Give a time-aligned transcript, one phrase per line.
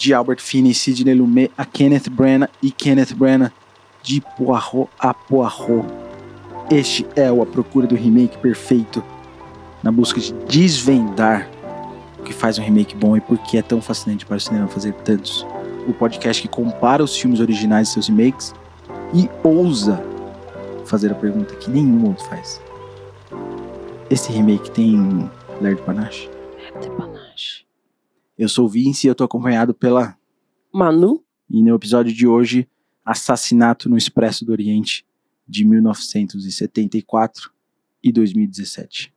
[0.00, 3.52] de Albert Finney, Sidney Lumet a Kenneth Branagh e Kenneth Branagh
[4.02, 5.86] de Poirot a Poirot.
[6.70, 9.04] Este é o A Procura do Remake Perfeito,
[9.82, 11.50] na busca de desvendar
[12.18, 14.68] o que faz um remake bom e por que é tão fascinante para o cinema
[14.68, 15.46] fazer tantos.
[15.86, 18.54] O podcast que compara os filmes originais e seus remakes
[19.12, 20.02] e ousa
[20.86, 22.58] fazer a pergunta que nenhum outro faz.
[24.08, 25.30] Esse remake tem
[25.60, 26.30] Ler Panache?
[26.80, 27.69] Ler Panache.
[28.40, 30.16] Eu sou o Vince e eu tô acompanhado pela
[30.72, 31.22] Manu.
[31.50, 32.66] E no episódio de hoje,
[33.04, 35.04] Assassinato no Expresso do Oriente,
[35.46, 37.52] de 1974
[38.02, 39.12] e 2017.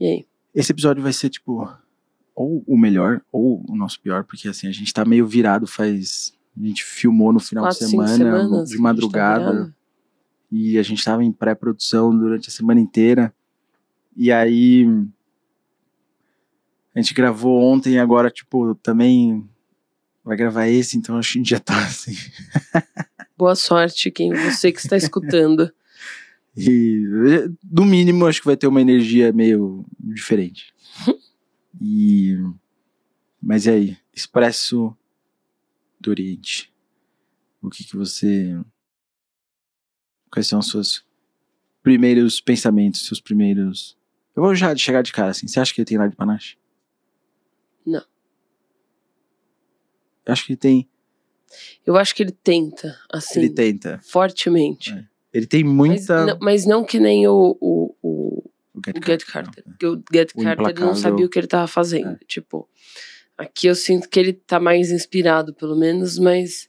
[0.00, 0.26] E aí?
[0.54, 1.70] Esse episódio vai ser tipo
[2.34, 6.34] ou o melhor ou o nosso pior, porque assim a gente tá meio virado faz
[6.58, 9.76] a gente filmou no final Quatro, de semana, semanas de tá madrugada, virado.
[10.50, 13.34] E a gente tava em pré-produção durante a semana inteira.
[14.16, 14.86] E aí
[16.94, 19.48] a gente gravou ontem e agora tipo também
[20.24, 22.14] vai gravar esse, então acho que a gente já tá assim.
[23.36, 25.72] Boa sorte, quem você que está escutando.
[26.58, 27.04] E
[27.62, 30.72] no mínimo acho que vai ter uma energia meio diferente.
[31.78, 32.34] E
[33.42, 34.96] mas e aí, Expresso
[36.00, 36.72] do Oriente.
[37.60, 38.58] O que que você
[40.36, 41.02] Quais são os seus
[41.82, 43.96] primeiros pensamentos, seus primeiros
[44.36, 45.48] Eu vou já chegar de cara assim.
[45.48, 46.58] Você acha que ele tem lá de panache?
[47.86, 48.04] Não.
[50.26, 50.88] Eu acho que ele tem,
[51.86, 53.98] Eu acho que ele tenta, assim, ele tenta.
[54.04, 54.92] fortemente.
[54.92, 55.06] É.
[55.32, 59.24] Ele tem Mas, muita não, mas não que nem o, o, o, o Get Get
[59.24, 59.64] Carter.
[59.64, 60.86] Porque o Get O Carter Implacável.
[60.86, 62.18] não sabia o que ele tava fazendo.
[62.26, 62.68] Tipo,
[63.38, 66.68] aqui eu sinto que ele tá mais inspirado, pelo menos, mas,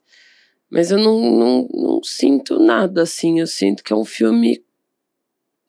[0.70, 3.40] mas eu não, não, não sinto nada assim.
[3.40, 4.64] Eu sinto que é um filme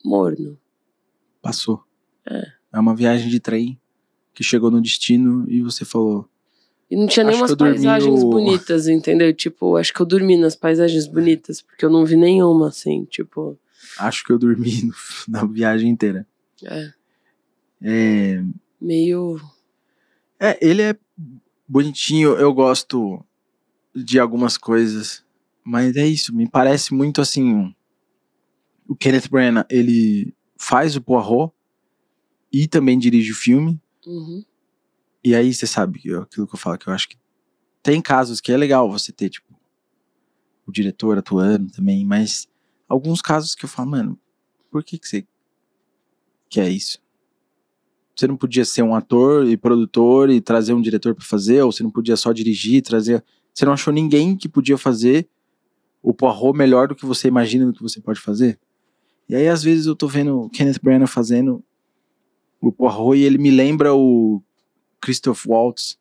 [0.05, 0.59] morno.
[1.41, 1.83] Passou.
[2.29, 2.53] É.
[2.73, 3.81] É uma viagem de trem
[4.35, 6.29] que chegou no destino e você falou.
[6.91, 9.33] E não tinha nenhumas paisagens bonitas, entendeu?
[9.35, 13.59] Tipo, acho que eu dormi nas paisagens bonitas, porque eu não vi nenhuma, assim, tipo.
[13.99, 14.95] Acho que eu dormi no-
[15.29, 16.27] na viagem inteira.
[16.65, 16.93] É,
[17.83, 18.43] É,
[18.81, 19.41] meio.
[20.41, 20.97] é, ele é
[21.67, 23.25] bonitinho, eu gosto
[23.95, 25.25] de algumas coisas,
[25.65, 27.75] mas é isso, me parece muito assim.
[28.87, 31.53] O Kenneth Branagh, ele faz o Poirot
[32.53, 33.81] e também dirige o filme.
[34.07, 34.45] Uhum.
[35.23, 37.17] E aí você sabe eu- aquilo que eu falo, que eu acho que
[37.83, 39.55] tem casos que é legal você ter, tipo,
[40.67, 42.47] o diretor atuando também, mas
[42.89, 44.19] alguns casos que eu falo, mano,
[44.71, 45.27] por que, que você
[46.49, 46.99] quer isso?
[48.15, 51.71] Você não podia ser um ator e produtor e trazer um diretor pra fazer, ou
[51.71, 53.25] você não podia só dirigir e trazer.
[53.59, 55.29] Você não achou ninguém que podia fazer
[56.01, 58.57] o Poirot melhor do que você imagina do que você pode fazer?
[59.29, 61.61] E aí, às vezes, eu tô vendo o Kenneth Branagh fazendo
[62.61, 64.41] o Poirot e ele me lembra o
[65.01, 65.99] Christoph Waltz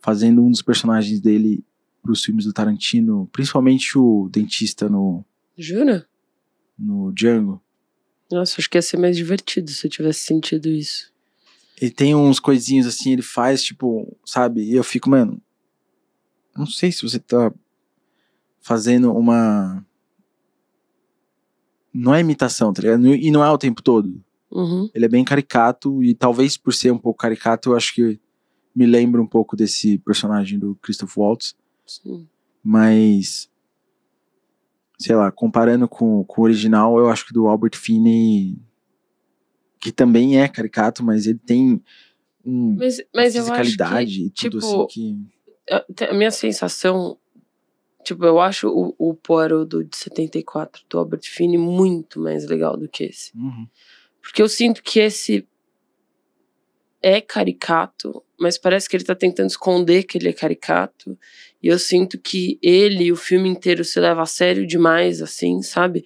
[0.00, 1.64] fazendo um dos personagens dele
[2.02, 5.24] pros filmes do Tarantino, principalmente o dentista no,
[5.56, 6.08] Jura?
[6.76, 7.62] no Django.
[8.32, 11.12] Nossa, acho que ia ser mais divertido se eu tivesse sentido isso.
[11.80, 14.64] Ele tem uns coisinhos assim, ele faz, tipo, sabe?
[14.64, 15.40] E eu fico, mano.
[16.56, 17.52] Não sei se você tá
[18.60, 19.84] fazendo uma.
[21.92, 23.06] Não é imitação, tá ligado?
[23.14, 24.22] E não é o tempo todo.
[24.50, 24.88] Uhum.
[24.94, 28.20] Ele é bem caricato e talvez por ser um pouco caricato, eu acho que
[28.74, 31.54] me lembra um pouco desse personagem do Christoph Waltz.
[31.86, 32.28] Sim.
[32.62, 33.50] Mas.
[34.98, 38.56] Sei lá, comparando com, com o original, eu acho que do Albert Finney.
[39.80, 41.82] Que também é caricato, mas ele tem
[42.44, 45.33] um, Mas, mas eu acho que, e tudo tipo, assim que.
[45.70, 47.18] A, minha sensação,
[48.04, 52.76] tipo, eu acho o, o Poirot do de 74 do Albert Finney muito mais legal
[52.76, 53.36] do que esse.
[53.36, 53.66] Uhum.
[54.20, 55.46] Porque eu sinto que esse
[57.02, 61.18] é caricato, mas parece que ele tá tentando esconder que ele é caricato.
[61.62, 66.04] E eu sinto que ele o filme inteiro se leva a sério demais, assim, sabe?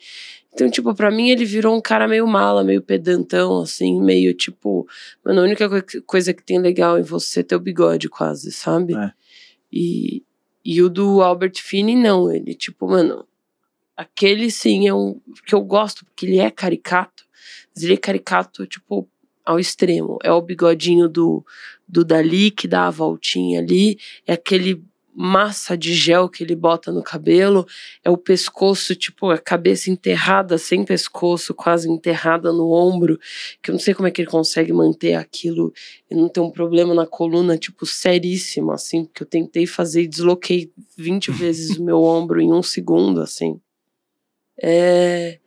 [0.52, 4.88] Então, tipo, pra mim ele virou um cara meio mala, meio pedantão, assim, meio tipo.
[5.25, 8.94] Mano, a única coi- coisa que tem legal em você é teu bigode, quase, sabe?
[8.94, 9.12] É.
[9.73, 10.23] E,
[10.65, 12.32] e o do Albert Finney, não.
[12.32, 13.26] Ele, tipo, mano,
[13.97, 15.20] aquele sim é um.
[15.47, 17.25] que eu gosto, porque ele é caricato.
[17.75, 19.09] Mas ele é caricato, tipo,
[19.44, 20.19] ao extremo.
[20.23, 21.44] É o bigodinho do,
[21.87, 23.99] do Dali que dá a voltinha ali.
[24.26, 24.85] É aquele
[25.20, 27.67] massa de gel que ele bota no cabelo.
[28.05, 33.19] É o pescoço, tipo, a cabeça enterrada, sem pescoço, quase enterrada no ombro.
[33.61, 35.73] Que eu não sei como é que ele consegue manter aquilo
[36.09, 39.05] e não ter um problema na coluna, tipo, seríssimo, assim.
[39.05, 43.61] Porque eu tentei fazer e desloquei 20 vezes o meu ombro em um segundo, assim.
[44.62, 45.41] É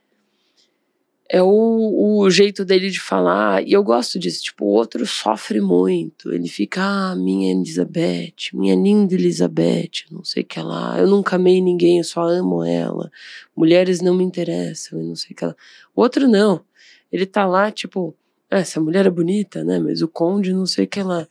[1.33, 3.65] é o, o jeito dele de falar.
[3.65, 4.43] E eu gosto disso.
[4.43, 6.29] Tipo, o outro sofre muito.
[6.29, 10.99] Ele fica, ah, minha Elizabeth, minha linda Elizabeth, não sei o que lá.
[10.99, 13.09] Eu nunca amei ninguém, eu só amo ela.
[13.55, 15.55] Mulheres não me interessam, eu não sei o que lá.
[15.95, 16.65] O outro não.
[17.09, 18.13] Ele tá lá, tipo,
[18.49, 19.79] ah, essa mulher é bonita, né?
[19.79, 21.25] Mas o conde não sei o que lá.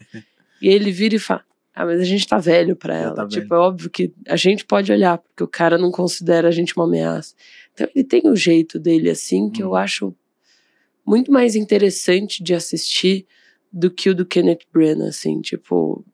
[0.63, 1.45] e ele vira e fala,
[1.75, 3.15] ah, mas a gente tá velho pra ela.
[3.15, 3.61] Tá tipo, velho.
[3.61, 6.87] é óbvio que a gente pode olhar, porque o cara não considera a gente uma
[6.87, 7.35] ameaça.
[7.73, 9.67] Então ele tem o um jeito dele assim que hum.
[9.67, 10.15] eu acho
[11.05, 13.27] muito mais interessante de assistir
[13.73, 16.05] do que o do Kenneth Branagh, assim, tipo,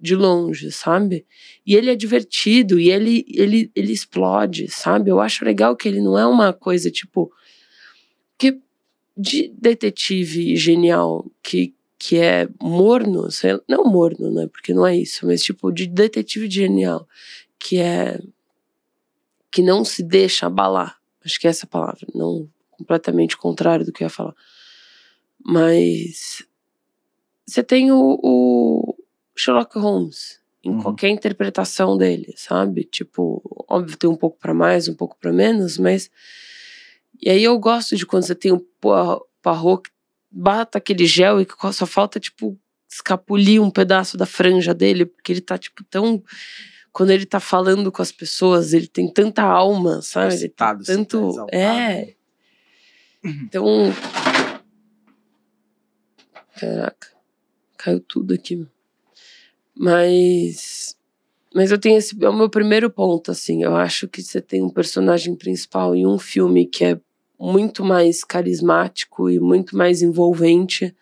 [0.00, 1.24] de longe, sabe?
[1.64, 5.10] E ele é divertido e ele, ele, ele explode, sabe?
[5.10, 7.32] Eu acho legal que ele não é uma coisa tipo.
[8.36, 8.58] que
[9.16, 14.48] de detetive genial que, que é morno, sei, não morno, né?
[14.48, 17.06] Porque não é isso, mas tipo de detetive genial
[17.58, 18.18] que é
[19.52, 20.98] que não se deixa abalar.
[21.24, 24.34] Acho que é essa palavra, não completamente contrário do que eu ia falar.
[25.44, 26.44] Mas
[27.46, 28.96] você tem o, o
[29.36, 30.82] Sherlock Holmes em uhum.
[30.82, 32.84] qualquer interpretação dele, sabe?
[32.84, 36.10] Tipo, óbvio tem um pouco para mais, um pouco para menos, mas
[37.20, 39.90] e aí eu gosto de quando você tem o Poirot que
[40.30, 42.58] bata aquele gel e que só falta tipo
[42.90, 46.22] escapulir um pedaço da franja dele, porque ele tá tipo tão
[46.92, 50.34] quando ele tá falando com as pessoas, ele tem tanta alma, sabe?
[50.34, 51.46] Excitado, tanto.
[51.50, 52.14] É.
[53.24, 53.64] Então.
[56.58, 57.08] Caraca.
[57.78, 58.66] Caiu tudo aqui.
[59.74, 60.96] Mas.
[61.54, 62.16] Mas eu tenho esse.
[62.22, 63.62] É o meu primeiro ponto, assim.
[63.62, 67.00] Eu acho que você tem um personagem principal em um filme que é
[67.38, 70.94] muito mais carismático e muito mais envolvente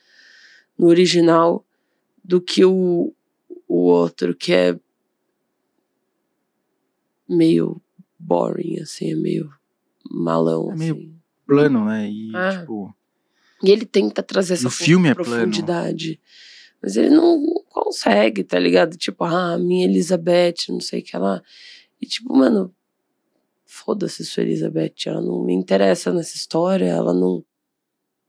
[0.78, 1.66] no original
[2.24, 3.12] do que o,
[3.68, 4.78] o outro, que é
[7.30, 7.80] meio
[8.18, 9.50] boring, assim, é meio
[10.10, 10.72] malão.
[10.72, 11.14] É meio assim.
[11.46, 12.10] plano, né?
[12.10, 12.60] E, ah.
[12.60, 12.94] tipo...
[13.62, 16.20] e ele tenta trazer essa filme profundidade.
[16.46, 16.50] É
[16.82, 18.96] mas ele não consegue, tá ligado?
[18.96, 21.42] Tipo, ah, minha Elizabeth, não sei o que lá.
[22.00, 22.74] E tipo, mano,
[23.66, 27.44] foda-se sua Elizabeth, ela não me interessa nessa história, ela não,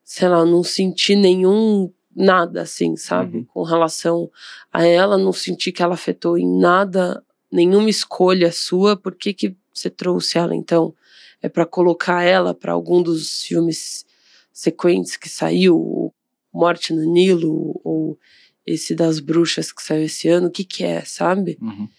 [0.04, 3.38] sei lá, não senti nenhum nada assim, sabe?
[3.38, 3.46] Uhum.
[3.46, 4.30] Com relação
[4.72, 9.56] a ela, não senti que ela afetou em nada nenhuma escolha sua, por que, que
[9.74, 10.96] você trouxe ela então?
[11.42, 14.06] É para colocar ela para algum dos filmes
[14.54, 16.14] sequentes que saiu,
[16.54, 18.20] Morte no Nilo, ou
[18.66, 21.58] esse das bruxas que saiu esse ano, o que que é, sabe?
[21.62, 21.90] Uhum.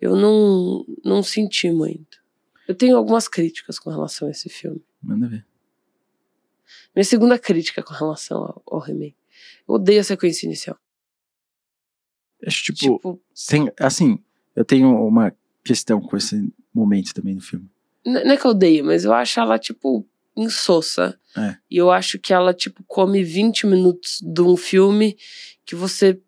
[0.00, 2.18] Eu não, não senti muito.
[2.66, 4.82] Eu tenho algumas críticas com relação a esse filme.
[5.02, 5.44] Manda ver.
[6.94, 9.16] Minha segunda crítica com relação ao, ao remake.
[9.66, 10.78] Eu odeio a sequência inicial.
[12.46, 14.22] Acho, tipo, tipo sem, assim,
[14.58, 15.32] eu tenho uma
[15.64, 17.70] questão com esse momento também no filme.
[18.04, 20.04] Não é que eu odeio, mas eu acho ela, tipo,
[20.36, 21.16] insossa.
[21.36, 21.54] É.
[21.70, 25.16] E eu acho que ela, tipo, come 20 minutos de um filme
[25.64, 26.20] que você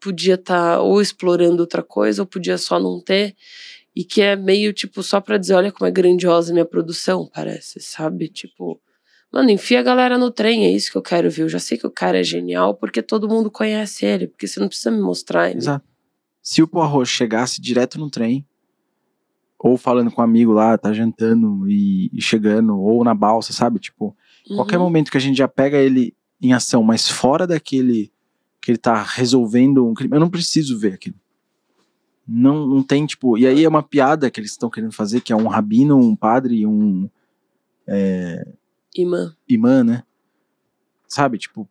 [0.00, 3.36] podia estar tá ou explorando outra coisa, ou podia só não ter.
[3.94, 7.80] E que é meio, tipo, só pra dizer, olha como é grandiosa minha produção, parece,
[7.80, 8.28] sabe?
[8.28, 8.80] Tipo,
[9.30, 11.42] mano, enfia a galera no trem, é isso que eu quero ver.
[11.42, 14.58] Eu já sei que o cara é genial porque todo mundo conhece ele, porque você
[14.58, 15.58] não precisa me mostrar ele.
[15.58, 15.93] Exato
[16.44, 18.46] se o Poirot chegasse direto no trem,
[19.58, 23.80] ou falando com um amigo lá, tá jantando e, e chegando, ou na balsa, sabe?
[23.80, 24.14] Tipo,
[24.48, 24.56] uhum.
[24.56, 28.12] qualquer momento que a gente já pega ele em ação, mas fora daquele
[28.60, 31.16] que ele tá resolvendo um crime, eu não preciso ver aquilo.
[32.28, 33.38] Não, não tem, tipo.
[33.38, 36.14] E aí é uma piada que eles estão querendo fazer, que é um rabino, um
[36.14, 37.08] padre e um.
[37.86, 38.46] É,
[38.94, 39.34] imã.
[39.48, 40.02] Imã, né?
[41.08, 41.38] Sabe?
[41.38, 41.68] Tipo,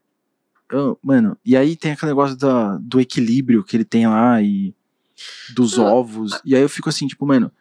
[0.73, 4.73] eu, mano, e aí tem aquele negócio da, do equilíbrio que ele tem lá e
[5.53, 6.39] dos ah, ovos.
[6.43, 7.51] E aí eu fico assim, tipo, mano,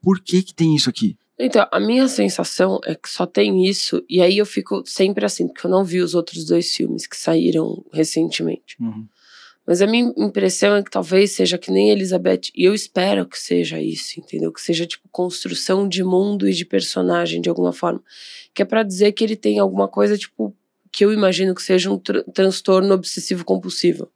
[0.00, 1.16] por que que tem isso aqui?
[1.38, 5.48] Então, a minha sensação é que só tem isso, e aí eu fico sempre assim,
[5.48, 8.76] porque eu não vi os outros dois filmes que saíram recentemente.
[8.78, 9.06] Uhum.
[9.66, 13.38] Mas a minha impressão é que talvez seja que nem Elizabeth, e eu espero que
[13.38, 14.52] seja isso, entendeu?
[14.52, 18.02] Que seja tipo construção de mundo e de personagem de alguma forma.
[18.52, 20.54] Que é para dizer que ele tem alguma coisa tipo
[20.92, 24.10] que eu imagino que seja um tr transtorno obsessivo compulsivo.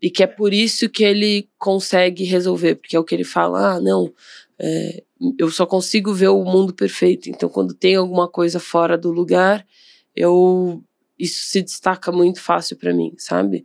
[0.00, 3.74] E que é por isso que ele consegue resolver, porque é o que ele fala:
[3.74, 4.12] ah, não,
[4.58, 5.04] é,
[5.38, 7.28] eu só consigo ver o mundo perfeito.
[7.28, 9.64] Então, quando tem alguma coisa fora do lugar,
[10.16, 10.82] eu
[11.18, 13.64] isso se destaca muito fácil para mim, sabe?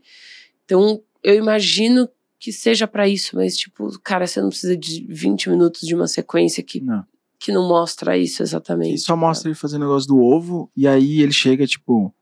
[0.63, 2.07] Então, eu imagino
[2.39, 6.07] que seja para isso, mas tipo, cara, você não precisa de 20 minutos de uma
[6.07, 7.03] sequência que não
[7.39, 8.95] que não mostra isso exatamente.
[8.95, 12.13] E só mostra ele fazendo o negócio do ovo, e aí ele chega, tipo.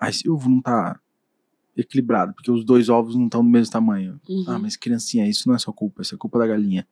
[0.00, 1.00] Ah, esse ovo não tá
[1.76, 4.20] equilibrado, porque os dois ovos não estão do mesmo tamanho.
[4.28, 4.44] Uhum.
[4.46, 6.86] Ah, mas criancinha, isso não é sua culpa, isso é culpa da galinha.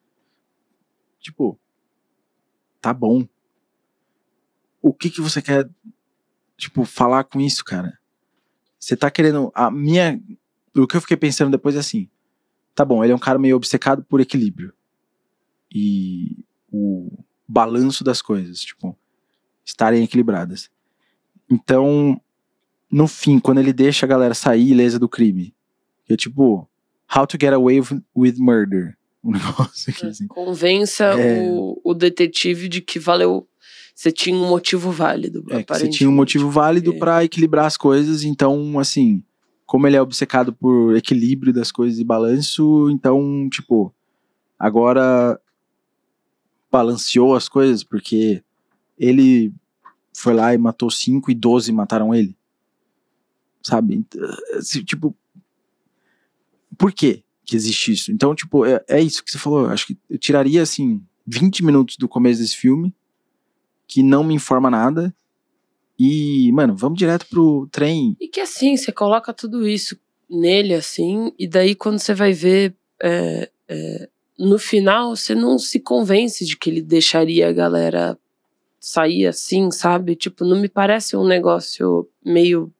[1.20, 1.58] Tipo,
[2.80, 3.26] tá bom.
[4.82, 5.70] o que que você quer,
[6.56, 7.98] tipo, falar com isso, cara?
[8.78, 9.50] Você tá querendo.
[9.54, 10.20] A minha.
[10.76, 12.10] O que eu fiquei pensando depois é assim.
[12.74, 14.74] Tá bom, ele é um cara meio obcecado por equilíbrio.
[15.72, 16.44] E
[16.76, 18.96] o balanço das coisas, tipo,
[19.64, 20.70] estarem equilibradas.
[21.50, 22.20] Então,
[22.90, 25.54] no fim, quando ele deixa a galera sair ilesa do crime,
[26.04, 26.68] que é tipo,
[27.14, 27.80] How to Get Away
[28.16, 28.96] with Murder.
[29.22, 30.26] Um negócio aqui, assim.
[30.26, 31.40] Convença É.
[31.50, 33.46] o, o detetive de que valeu.
[33.94, 35.44] Você tinha um motivo válido.
[35.50, 39.22] É, você tinha um motivo válido porque- pra equilibrar as coisas, então, assim,
[39.64, 43.94] como ele é obcecado por equilíbrio das coisas e balanço, então, tipo,
[44.58, 45.40] agora
[46.74, 48.42] balanceou as coisas, porque
[48.98, 49.54] ele
[50.12, 52.36] foi lá e matou cinco e 12 mataram ele.
[53.62, 54.04] Sabe?
[54.84, 55.14] Tipo,
[56.76, 58.10] por que que existe isso?
[58.10, 59.60] Então, tipo, é, é isso que você falou.
[59.60, 62.92] Eu acho que eu tiraria, assim, 20 minutos do começo desse filme,
[63.86, 65.14] que não me informa nada,
[65.96, 68.16] e, mano, vamos direto pro trem.
[68.20, 69.96] E que assim, você coloca tudo isso
[70.28, 75.78] nele, assim, e daí quando você vai ver é, é, no final, você não se
[75.80, 78.18] convence de que ele deixaria a galera
[78.80, 80.14] sair assim, sabe?
[80.14, 82.72] Tipo, não me parece um negócio meio.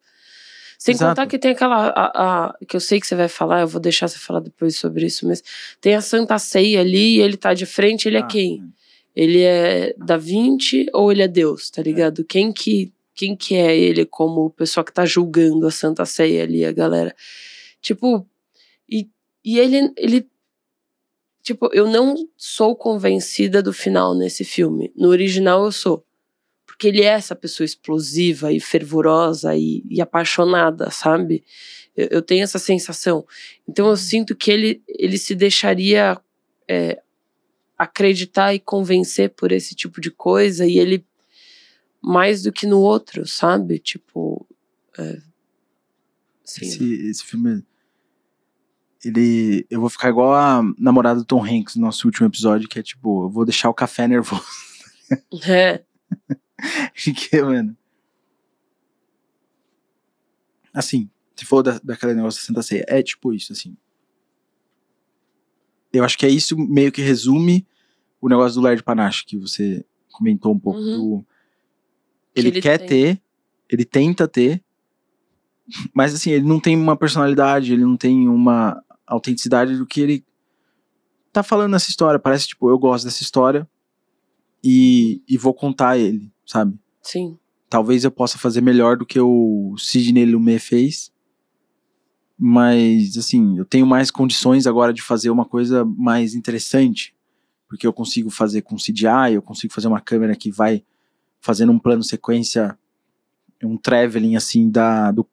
[0.79, 1.11] Sem Exato.
[1.13, 1.89] contar que tem aquela.
[1.89, 4.77] A, a- que eu sei que você vai falar, eu vou deixar você falar depois
[4.77, 5.43] sobre isso, mas
[5.81, 8.63] tem a Santa Ceia ali, e ele tá de frente, ele é Ah, quem?
[9.17, 12.25] Ele é da Vinci ou ele é Deus, tá ligado?
[12.25, 16.65] Quem que quem que é ele como pessoa que tá julgando a Santa Ceia ali,
[16.65, 17.15] a galera?
[17.81, 18.27] Tipo,
[18.91, 19.09] e,
[19.45, 20.27] e ele ele
[21.45, 24.91] tipo, eu não sou convencida do final nesse filme.
[24.97, 26.05] No original eu sou.
[26.67, 31.45] Porque ele é essa pessoa explosiva e fervorosa e, e apaixonada, sabe?
[31.95, 33.25] Eu, eu tenho essa sensação.
[33.69, 36.19] Então eu sinto que ele, ele se deixaria
[36.67, 37.01] é,
[37.77, 41.07] acreditar e convencer por esse tipo de coisa e ele
[42.03, 43.79] mais do que no outro, sabe?
[43.79, 44.47] Tipo,
[44.99, 45.21] é.
[46.45, 47.63] Esse, esse filme.
[49.05, 49.67] Ele.
[49.71, 52.83] Eu vou ficar igual a namorada do Tom Hanks no nosso último episódio, que é
[52.83, 54.43] tipo, eu vou deixar o café nervoso.
[55.47, 55.83] É,
[57.05, 57.77] Porque, mano.
[60.73, 63.77] Assim, se for da, daquele negócio da Santa Ceia, é tipo isso, assim.
[65.93, 67.67] Eu acho que é isso meio que resume
[68.21, 70.97] o negócio do Laird Panache, que você comentou um pouco Uhum.
[71.19, 71.27] do.
[72.35, 72.89] Ele, ele quer tem.
[72.89, 73.23] ter,
[73.71, 74.61] ele tenta ter,
[75.95, 80.25] mas assim, ele não tem uma personalidade, ele não tem uma autenticidade do que ele
[81.33, 82.19] tá falando nessa história.
[82.19, 83.69] Parece, tipo, eu gosto dessa história
[84.63, 86.79] e, e vou contar ele, sabe?
[87.03, 87.39] sim.
[87.69, 91.13] Talvez eu possa fazer melhor do que o Sidney Lumet fez.
[92.39, 97.15] Mas, assim, eu tenho mais condições agora de fazer uma coisa mais interessante.
[97.69, 100.85] Porque eu consigo fazer com CGI, eu consigo fazer uma câmera que vai
[101.41, 102.79] fazendo um plano sequência,
[103.63, 105.27] um traveling, assim, da, do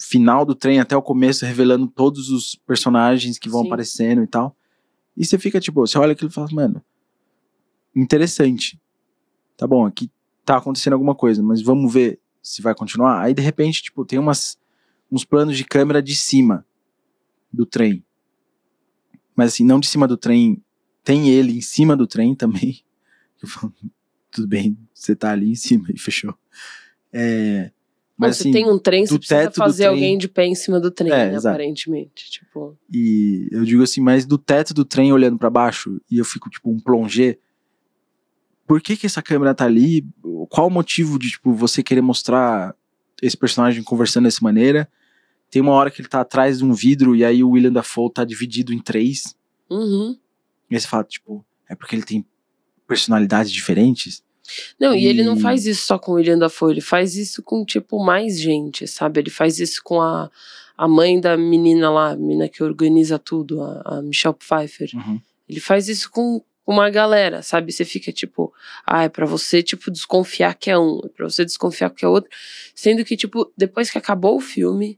[0.00, 3.66] final do trem até o começo, revelando todos os personagens que vão Sim.
[3.66, 4.56] aparecendo e tal.
[5.14, 6.82] E você fica, tipo, você olha aquilo e fala, mano,
[7.94, 8.80] interessante.
[9.58, 10.10] Tá bom, aqui
[10.44, 13.20] tá acontecendo alguma coisa, mas vamos ver se vai continuar.
[13.20, 14.58] Aí de repente, tipo, tem umas,
[15.12, 16.64] uns planos de câmera de cima
[17.52, 18.02] do trem.
[19.36, 20.62] Mas assim, não de cima do trem,
[21.04, 22.82] tem ele em cima do trem também.
[23.42, 23.72] Eu falo,
[24.30, 26.34] tudo bem, você tá ali em cima e fechou.
[27.12, 27.70] É,
[28.20, 30.54] mas Bom, assim, você tem um trem, você precisa fazer trem- alguém de pé em
[30.54, 32.30] cima do trem, É, né, aparentemente.
[32.30, 36.24] Tipo, E eu digo assim, mas do teto do trem olhando pra baixo e eu
[36.24, 37.38] fico tipo um plongé.
[38.66, 40.06] Por que que essa câmera tá ali?
[40.50, 42.74] Qual o motivo de tipo você querer mostrar
[43.22, 44.86] esse personagem conversando dessa maneira?
[45.50, 48.12] Tem uma hora que ele tá atrás de um vidro e aí o William Dafoe
[48.12, 49.34] tá dividido em três.
[49.70, 50.16] uhum.
[50.70, 52.24] E aí você fala, tipo, é porque ele tem
[52.86, 54.22] personalidades diferentes?
[54.78, 55.06] Não, e...
[55.06, 58.02] ele não E- faz isso só com o William Dafoe, ele faz isso com, tipo,
[58.04, 59.20] mais gente, sabe?
[59.20, 60.30] Ele faz isso com a,
[60.76, 64.90] a mãe da menina lá, a menina que organiza tudo, a, a Michelle Pfeiffer.
[64.94, 65.20] Uhum.
[65.48, 67.72] Ele faz isso com uma galera, sabe?
[67.72, 68.52] Você fica tipo,
[68.86, 72.08] ah, é pra você, tipo, desconfiar que é um, é pra você desconfiar que é
[72.08, 72.30] outro.
[72.74, 74.96] Sendo que, tipo, depois que acabou o filme,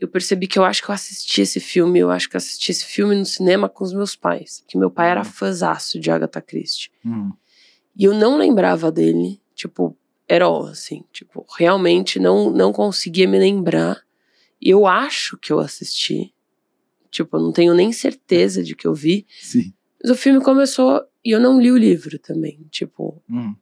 [0.00, 2.72] eu percebi que eu acho que eu assisti esse filme, eu acho que eu assisti
[2.72, 4.64] esse filme no cinema com os meus pais.
[4.66, 5.24] Que meu pai era Uhum.
[5.24, 6.90] fãzaço de Agatha Christie.
[7.04, 7.32] Uhum.
[7.96, 9.96] E eu não lembrava dele, tipo,
[10.28, 14.02] era assim, tipo, realmente não, não conseguia me lembrar.
[14.60, 16.32] E eu acho que eu assisti.
[17.10, 19.26] Tipo, eu não tenho nem certeza de que eu vi.
[19.40, 19.72] Sim.
[20.02, 22.58] Mas o filme começou e eu não li o livro também.
[22.70, 23.54] Tipo, Uhum.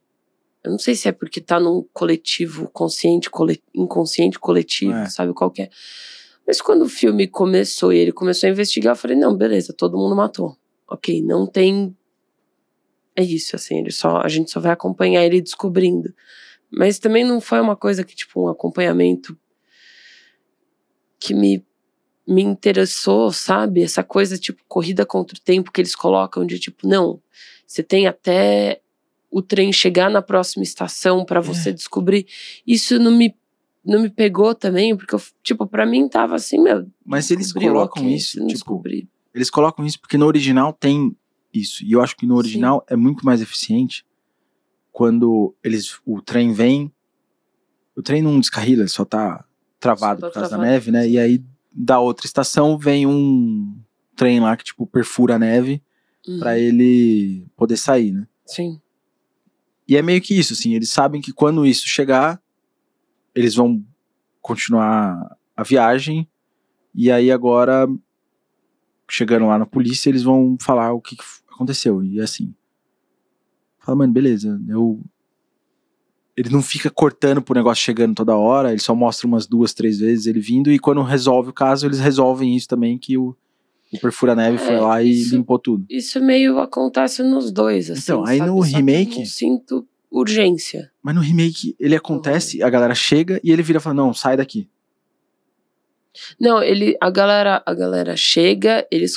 [0.63, 5.09] eu não sei se é porque tá num coletivo consciente, cole- inconsciente coletivo, É.
[5.09, 5.69] sabe qual que é.
[6.47, 9.97] Mas quando o filme começou e ele começou a investigar, eu falei, não, beleza, todo
[9.97, 10.57] mundo matou.
[10.87, 11.95] Ok, não tem
[13.15, 16.13] é isso, assim, ele só, a gente só vai acompanhar ele descobrindo.
[16.71, 19.37] Mas também não foi uma coisa que, tipo, um acompanhamento
[21.19, 21.63] que me,
[22.27, 23.83] me interessou, sabe?
[23.83, 27.21] Essa coisa, tipo, corrida contra o tempo que eles colocam de, tipo, não,
[27.65, 28.81] você tem até
[29.29, 31.73] o trem chegar na próxima estação para você é.
[31.73, 32.27] descobrir.
[32.65, 33.35] Isso não me
[33.85, 36.87] não me pegou também, porque eu, tipo, para mim tava assim, meu.
[37.05, 39.09] Mas eles colocam okay, isso, tipo, descobri.
[39.35, 41.13] eles colocam isso porque no original tem
[41.53, 41.83] isso.
[41.83, 42.93] E eu acho que no original Sim.
[42.93, 44.05] é muito mais eficiente
[44.91, 46.91] quando eles o trem vem,
[47.95, 49.45] o trem não descarrila, ele só tá
[49.79, 50.67] travado só tá por causa travado.
[50.67, 51.07] da neve, né?
[51.07, 53.75] E aí da outra estação vem um
[54.15, 55.81] trem lá que tipo perfura a neve
[56.27, 56.39] uhum.
[56.39, 58.27] para ele poder sair, né?
[58.45, 58.79] Sim.
[59.87, 62.41] E é meio que isso, assim, eles sabem que quando isso chegar,
[63.35, 63.83] eles vão
[64.41, 66.27] continuar a viagem
[66.95, 67.87] e aí agora
[69.09, 72.03] chegando lá na polícia, eles vão falar o que, que aconteceu.
[72.03, 72.53] E assim,
[73.79, 74.99] fala, mano, beleza, eu
[76.35, 79.99] ele não fica cortando pro negócio chegando toda hora, ele só mostra umas duas, três
[79.99, 83.35] vezes ele vindo, e quando resolve o caso, eles resolvem isso também, que o,
[83.91, 85.85] o Perfura-Neve é, foi lá e limpou tudo.
[85.89, 88.49] Isso meio acontece nos dois, assim, Então, aí sabe?
[88.49, 89.19] no só remake...
[89.19, 90.91] eu sinto urgência.
[91.01, 92.65] Mas no remake, ele acontece, uhum.
[92.65, 94.67] a galera chega e ele vira e fala, não, sai daqui.
[96.39, 99.15] Não, ele, a galera, a galera chega, eles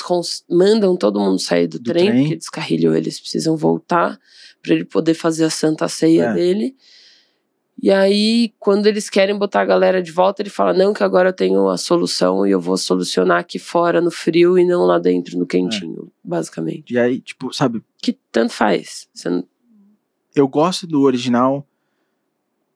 [0.49, 4.19] mandam todo mundo sair do, do trem, trem, porque descarrilhou, eles precisam voltar
[4.61, 6.33] para ele poder fazer a santa ceia é.
[6.33, 6.75] dele.
[7.81, 11.29] E aí, quando eles querem botar a galera de volta, ele fala: Não, que agora
[11.29, 14.97] eu tenho a solução e eu vou solucionar aqui fora no frio e não lá
[14.97, 16.27] dentro no quentinho, é.
[16.27, 16.91] basicamente.
[16.91, 17.83] E aí, tipo, sabe?
[18.01, 19.07] Que tanto faz.
[19.23, 19.43] Não...
[20.35, 21.67] Eu gosto do original,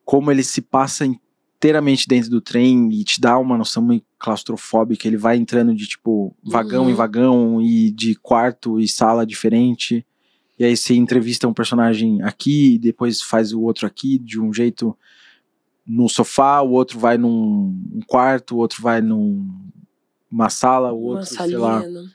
[0.06, 5.08] como ele se passa inteiramente dentro do trem e te dá uma noção meio claustrofóbica.
[5.08, 6.90] Ele vai entrando de, tipo, vagão uhum.
[6.90, 10.06] em vagão e de quarto e sala diferente
[10.62, 14.96] e aí você entrevista um personagem aqui, depois faz o outro aqui, de um jeito
[15.84, 21.26] no sofá, o outro vai num um quarto, o outro vai numa sala, o outro,
[21.26, 21.80] sei lá.
[21.80, 22.06] Né?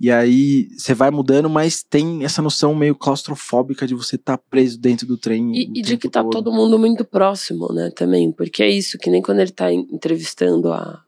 [0.00, 4.44] E aí você vai mudando, mas tem essa noção meio claustrofóbica de você estar tá
[4.50, 5.54] preso dentro do trem.
[5.54, 6.32] E, e de que tá todo.
[6.32, 8.32] todo mundo muito próximo, né, também.
[8.32, 11.00] Porque é isso, que nem quando ele tá entrevistando a.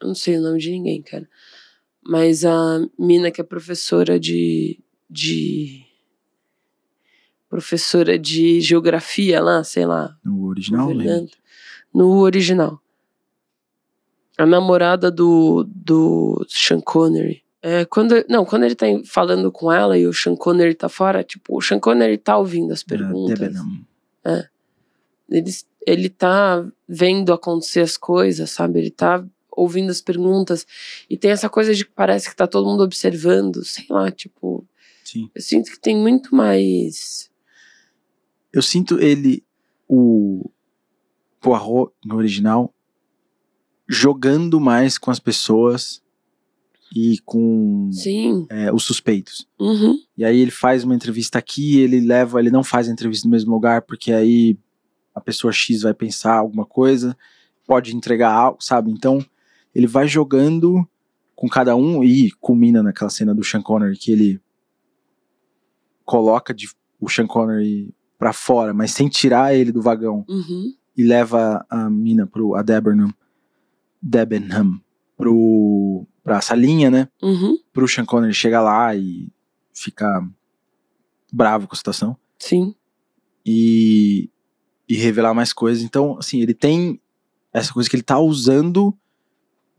[0.00, 1.28] Eu não sei o nome de ninguém, cara.
[2.02, 4.80] Mas a mina que é professora de,
[5.10, 5.84] de
[7.48, 10.16] professora de geografia lá, sei lá.
[10.24, 10.88] No original?
[11.92, 12.80] No original.
[14.36, 17.42] A namorada do, do Sean Connery.
[17.60, 21.24] É, quando, não, quando ele tá falando com ela e o Sean Connery tá fora,
[21.24, 23.52] tipo, o Sean Connery tá ouvindo as perguntas.
[24.24, 24.48] É.
[25.28, 25.50] Ele,
[25.84, 28.78] ele tá vendo acontecer as coisas, sabe?
[28.78, 29.24] Ele tá
[29.58, 30.66] ouvindo as perguntas.
[31.08, 34.66] E tem essa coisa de que parece que tá todo mundo observando, sei lá, tipo.
[35.04, 35.30] Sim.
[35.34, 37.30] Eu sinto que tem muito mais.
[38.52, 39.44] Eu sinto ele,
[39.88, 40.50] o
[41.40, 42.74] Poirot no original,
[43.88, 46.02] jogando mais com as pessoas
[46.94, 47.90] e com
[48.50, 49.46] é, os suspeitos.
[49.58, 49.98] Uhum.
[50.16, 53.32] E aí ele faz uma entrevista aqui, ele leva, ele não faz a entrevista no
[53.32, 54.58] mesmo lugar, porque aí
[55.14, 57.16] a pessoa X vai pensar alguma coisa,
[57.66, 58.90] pode entregar algo, sabe?
[58.90, 59.24] Então
[59.74, 60.86] ele vai jogando
[61.34, 64.40] com cada um e culmina naquela cena do Sean Connery que ele
[66.04, 70.24] coloca de, o Sean Connery pra fora, mas sem tirar ele do vagão.
[70.28, 70.74] Uhum.
[70.96, 72.56] E leva a mina pro.
[72.56, 73.14] a Debenham.
[74.02, 74.80] Debenham.
[75.16, 76.06] Pro.
[76.24, 77.08] pra salinha, né?
[77.22, 77.56] Uhum.
[77.72, 79.30] Pro Sean Connery chegar lá e
[79.72, 80.28] ficar
[81.32, 82.16] bravo com a situação.
[82.38, 82.74] Sim.
[83.46, 84.28] E.
[84.88, 85.84] e revelar mais coisas.
[85.84, 87.00] Então, assim, ele tem
[87.52, 88.96] essa coisa que ele tá usando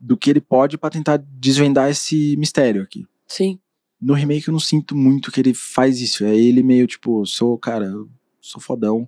[0.00, 3.04] do que ele pode para tentar desvendar esse mistério aqui.
[3.28, 3.58] Sim.
[4.00, 6.24] No remake eu não sinto muito que ele faz isso.
[6.24, 8.08] É ele meio tipo, sou, cara, eu
[8.40, 9.06] sou fodão.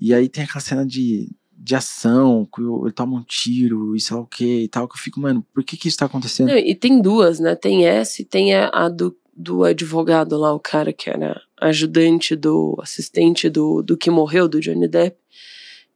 [0.00, 4.16] E aí tem aquela cena de, de ação, que ele toma um tiro e sei
[4.16, 6.50] lá o que e tal, que eu fico, mano, por que que isso tá acontecendo?
[6.50, 7.54] E tem duas, né?
[7.54, 12.34] Tem essa e tem a, a do, do advogado lá, o cara que era ajudante
[12.34, 15.18] do, assistente do, do que morreu, do Johnny Depp,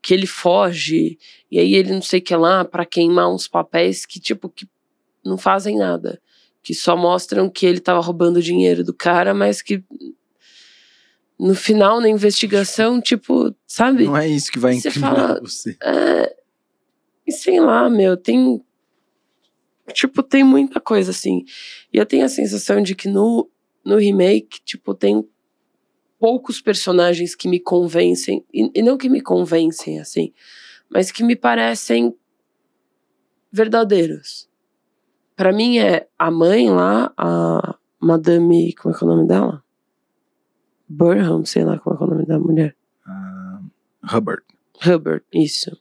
[0.02, 1.18] que ele foge,
[1.50, 4.68] e aí ele não sei o que lá, para queimar uns papéis que, tipo, que
[5.24, 6.20] não fazem nada
[6.62, 9.82] que só mostram que ele estava roubando dinheiro do cara, mas que
[11.38, 14.04] no final, na investigação, tipo, sabe?
[14.04, 15.76] Não é isso que vai incriminar fala, você.
[15.82, 16.36] É,
[17.26, 18.62] e sei lá, meu, tem.
[19.92, 21.44] Tipo, tem muita coisa assim.
[21.92, 23.50] E eu tenho a sensação de que no,
[23.84, 25.28] no remake, tipo, tem
[26.22, 28.46] poucos personagens que me convencem.
[28.54, 30.32] E, e não que me convencem, assim,
[30.88, 32.14] mas que me parecem
[33.50, 34.48] verdadeiros
[35.36, 38.72] para mim é a mãe lá, a Madame.
[38.74, 39.64] Como é que é o nome dela?
[40.88, 42.76] Burham, sei lá como é, que é o nome da mulher.
[43.04, 43.60] Ah,
[44.12, 44.44] Hubbard.
[44.86, 45.76] Hubbard, isso.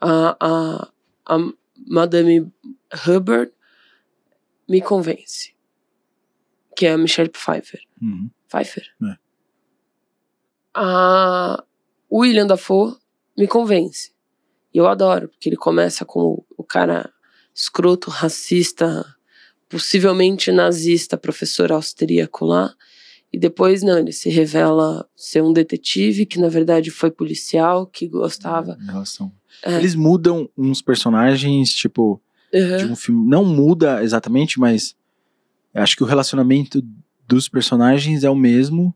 [0.00, 0.88] A, a,
[1.26, 1.52] a
[1.86, 2.52] Madame
[3.06, 3.52] Hubbard
[4.68, 5.54] me convence.
[6.74, 7.80] Que é a Michelle Pfeiffer.
[8.02, 8.30] Uhum.
[8.50, 8.84] Pfeiffer?
[9.04, 9.16] É.
[10.74, 11.62] A
[12.10, 12.96] William Dafoe
[13.36, 14.12] me convence.
[14.72, 17.10] E eu adoro, porque ele começa com o cara
[17.54, 19.04] escroto, racista,
[19.68, 22.74] possivelmente nazista, professor austríaco lá.
[23.32, 28.08] E depois, não, ele se revela ser um detetive que, na verdade, foi policial, que
[28.08, 28.76] gostava.
[28.84, 29.32] Relação.
[29.64, 29.76] É.
[29.76, 32.20] Eles mudam uns personagens, tipo,
[32.52, 32.76] Uhum.
[32.78, 33.28] de um filme.
[33.28, 34.96] Não muda exatamente, mas
[35.72, 36.82] acho que o relacionamento
[37.30, 38.92] dos personagens é o mesmo,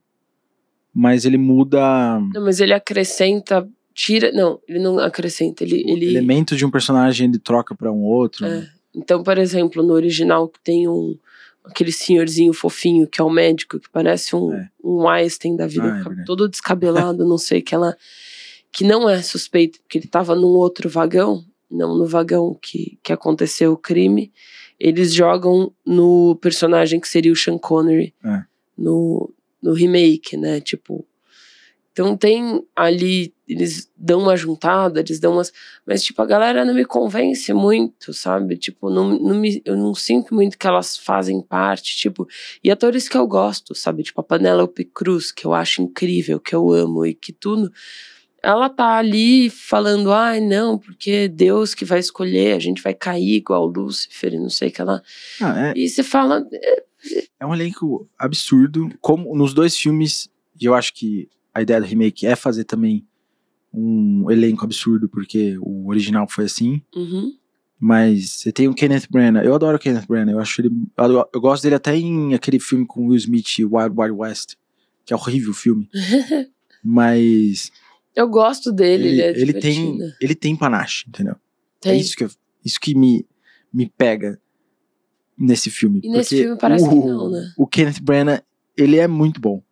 [0.93, 4.33] mas ele muda Não, mas ele acrescenta, tira.
[4.33, 5.63] Não, ele não acrescenta.
[5.63, 8.45] Ele, ele, elemento de um personagem, ele troca pra um outro.
[8.45, 8.69] É.
[8.95, 11.17] Então, por exemplo, no original que tem um
[11.65, 14.69] aquele senhorzinho fofinho que é o médico que parece um, É.
[14.85, 16.25] um Einstein da vida, Ah, é verdade.
[16.27, 17.97] todo descabelado, não sei que ela
[18.71, 23.13] que não é suspeito porque ele tava num outro vagão, não no vagão que que
[23.13, 24.31] aconteceu o crime.
[24.79, 28.43] Eles jogam no personagem que seria o Sean Connery É.
[28.77, 29.33] no,
[29.63, 30.61] no remake, né?
[30.61, 31.07] Tipo,
[31.93, 35.53] então tem ali, eles dão uma juntada, eles dão umas.
[35.87, 38.57] Mas, tipo, a galera não me convence muito, sabe?
[38.57, 42.27] Tipo, não, não me, eu não sinto muito que elas fazem parte, tipo.
[42.65, 44.03] E atores que eu gosto, sabe?
[44.03, 47.73] Tipo, a Penélope Cruz, que eu acho incrível, que eu amo e que tudo.
[48.45, 53.37] Ela tá ali falando, ai, não, porque Deus que vai escolher, a gente vai cair
[53.37, 55.01] igual Lúcifer e não sei o que lá.
[55.41, 56.47] Ah, é, E você fala,
[57.41, 58.91] é um elenco absurdo.
[59.01, 60.29] Como nos dois filmes,
[60.61, 63.07] e eu acho que a ideia do remake é fazer também
[63.73, 66.81] um elenco absurdo, porque o original foi assim.
[66.95, 67.33] uhum,
[67.81, 69.45] Mas você tem o Kenneth Branagh.
[69.45, 70.33] Eu adoro o Kenneth Branagh.
[70.33, 70.71] Eu acho ele.
[70.97, 74.55] Eu, eu gosto dele até em aquele filme com Will Smith, Wild Wild West,
[75.05, 75.89] que é horrível o filme.
[76.85, 77.71] Mas
[78.15, 81.35] eu gosto dele, ele, ele, é ele tem ele tem panache, entendeu?
[81.85, 82.01] É Tem.
[82.01, 82.31] isso que eu-
[82.65, 83.27] isso que me
[83.73, 84.41] me pega
[85.37, 86.01] nesse filme.
[86.03, 87.53] E nesse filme parece o, que não, né?
[87.57, 88.41] O Kenneth Branagh,
[88.77, 89.63] ele é muito bom.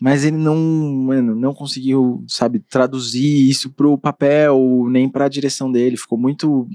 [0.00, 4.58] Mas ele não, mano, não conseguiu, sabe, traduzir isso pro papel,
[4.90, 5.96] nem pra direção dele.
[5.96, 6.68] Ficou muito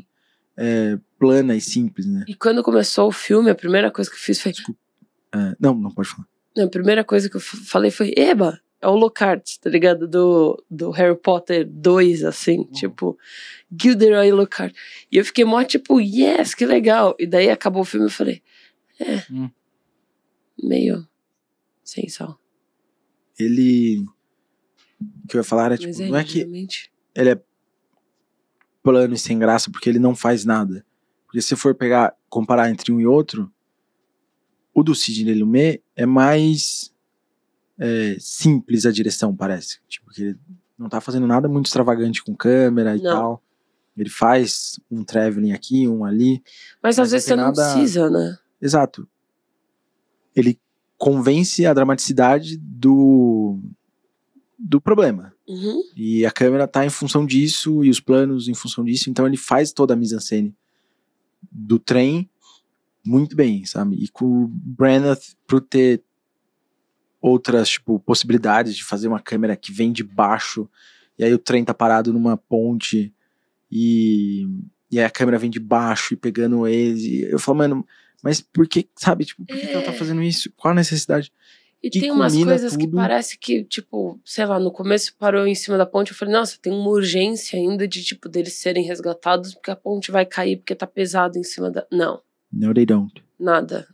[0.58, 2.26] é, plana e simples, né?
[2.28, 4.54] E quando começou o filme, a primeira coisa que eu fiz foi.
[5.34, 6.28] É, não, não pode falar.
[6.56, 10.08] Não, a primeira coisa que eu falei foi: Eba, é o Lockhart, tá ligado?
[10.08, 13.18] Do, do Harry Potter 2, assim, tipo,
[13.78, 14.74] Gilderoy Lockhart.
[15.12, 17.16] E eu fiquei mó tipo, yes, que legal.
[17.20, 18.42] E daí acabou o filme e eu falei:
[19.00, 19.50] É, Hum.
[20.62, 21.08] meio
[21.84, 22.40] sem sal.
[23.38, 24.06] Ele.
[25.24, 26.92] O que eu ia falar era, tipo, é, não é que realmente.
[27.16, 27.42] ele é
[28.84, 30.86] plano e sem graça porque ele não faz nada.
[31.26, 33.52] Porque se for pegar, comparar entre um e outro,
[34.74, 36.94] o do Sidney Lumet é mais
[37.80, 39.80] é, simples a direção, parece.
[39.88, 40.40] Tipo, que ele
[40.78, 43.12] não tá fazendo nada muito extravagante com câmera e Não.
[43.12, 43.44] tal.
[43.98, 46.42] Ele faz um traveling aqui, um ali.
[46.82, 48.38] Mas, Mas às não vezes você não nada- precisa, né?
[48.62, 49.08] Exato.
[50.36, 50.60] Ele
[50.98, 53.60] convence a dramaticidade do,
[54.58, 55.34] do problema.
[55.48, 55.82] Uhum.
[55.96, 59.38] E a câmera tá em função disso e os planos em função disso, então ele
[59.38, 60.54] faz toda a mise-en-scène
[61.52, 62.30] do trem
[63.04, 63.96] muito bem, sabe?
[63.96, 66.04] E com o Branagh por ter
[67.22, 70.70] outras, tipo, possibilidades de fazer uma câmera que vem de baixo
[71.18, 73.14] e aí o trem tá parado numa ponte
[73.72, 74.48] e,
[74.92, 77.02] e aí a câmera vem de baixo e pegando eles.
[77.04, 77.88] E eu falo, mano,
[78.24, 79.26] mas por que, sabe?
[79.26, 79.96] Tipo, por que, que ela tá É.
[79.98, 80.52] fazendo isso?
[80.56, 81.32] Qual a necessidade?
[81.82, 82.98] E que tem umas coisas que tudo.
[82.98, 86.12] parece que, tipo, sei lá, no começo parou em cima da ponte.
[86.12, 90.12] Eu falei, nossa, tem uma urgência ainda de, tipo, deles serem resgatados porque a ponte
[90.12, 91.86] vai cair porque tá pesado em cima da.
[91.90, 93.24] Não, No, they don't.
[93.40, 93.88] nada.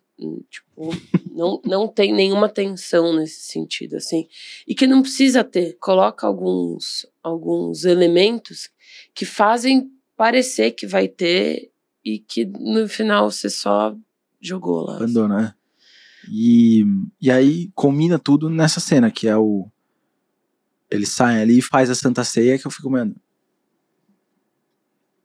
[0.50, 0.92] Tipo,
[1.32, 4.28] não, não tem nenhuma tensão nesse sentido, assim.
[4.66, 5.78] E que não precisa ter.
[5.80, 8.70] Coloca alguns, alguns elementos
[9.14, 11.72] que fazem parecer que vai ter
[12.04, 13.96] e que no final você só
[14.40, 14.96] jogou lá.
[14.96, 15.56] abandona, né?
[16.32, 16.84] E,
[17.22, 19.70] e aí combina tudo nessa cena, que é o.
[20.90, 23.16] Ele sai ali e faz a Santa Ceia, que eu fico, mano.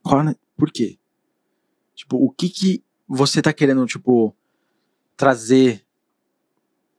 [0.03, 0.97] Qual, ne- por quê?
[1.95, 4.35] Tipo, o que que você tá querendo, tipo,
[5.21, 5.85] trazer?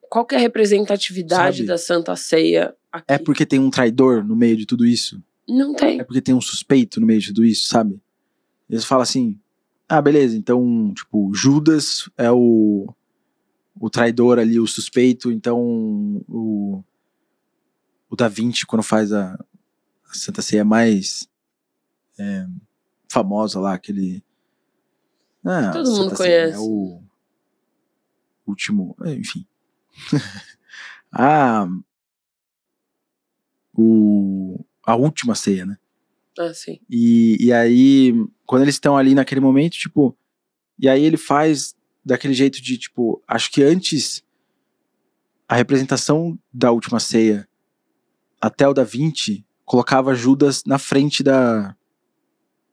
[0.09, 1.67] Qual que é a representatividade Sabe?
[1.67, 3.05] da Santa Ceia aqui?
[3.09, 5.21] É porque tem um traidor no meio de tudo isso?
[5.49, 5.99] Não tem.
[5.99, 8.01] É porque tem um suspeito no meio de tudo isso, sabe?
[8.71, 9.41] Eles falam assim:
[9.89, 12.95] ah, beleza, então, tipo, Judas é o,
[13.81, 15.61] o traidor ali, o suspeito, então
[16.29, 16.85] o,
[18.09, 21.29] o Da Vinci, quando faz a, a Santa Ceia mais
[22.21, 22.47] é,
[23.09, 24.23] famosa lá, aquele.
[25.45, 26.57] Ah, Todo mundo Santa Ceia conhece.
[26.57, 27.03] É o
[28.47, 28.97] último.
[29.05, 29.47] é, Enfim.
[31.13, 31.67] a.
[33.75, 35.79] O, a última ceia, né?
[36.39, 36.79] Ah, sim.
[36.89, 38.13] E, e aí,
[38.47, 40.17] quando eles estão ali naquele momento, tipo.
[40.79, 41.75] E aí ele faz
[42.05, 44.25] daquele jeito de, tipo, acho que antes
[45.49, 47.49] a representação da última ceia
[48.41, 51.77] até o da Vinci colocava Judas na frente da,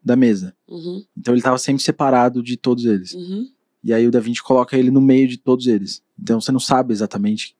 [0.03, 0.55] da mesa.
[0.67, 3.13] Uhum, Então ele estava sempre separado de todos eles.
[3.13, 3.51] uhum.
[3.83, 6.03] E aí o Da Vinci coloca ele no meio de todos eles.
[6.19, 7.55] Então você não sabe exatamente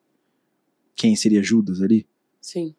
[0.96, 2.06] quem seria Judas ali.
[2.42, 2.76] Sim.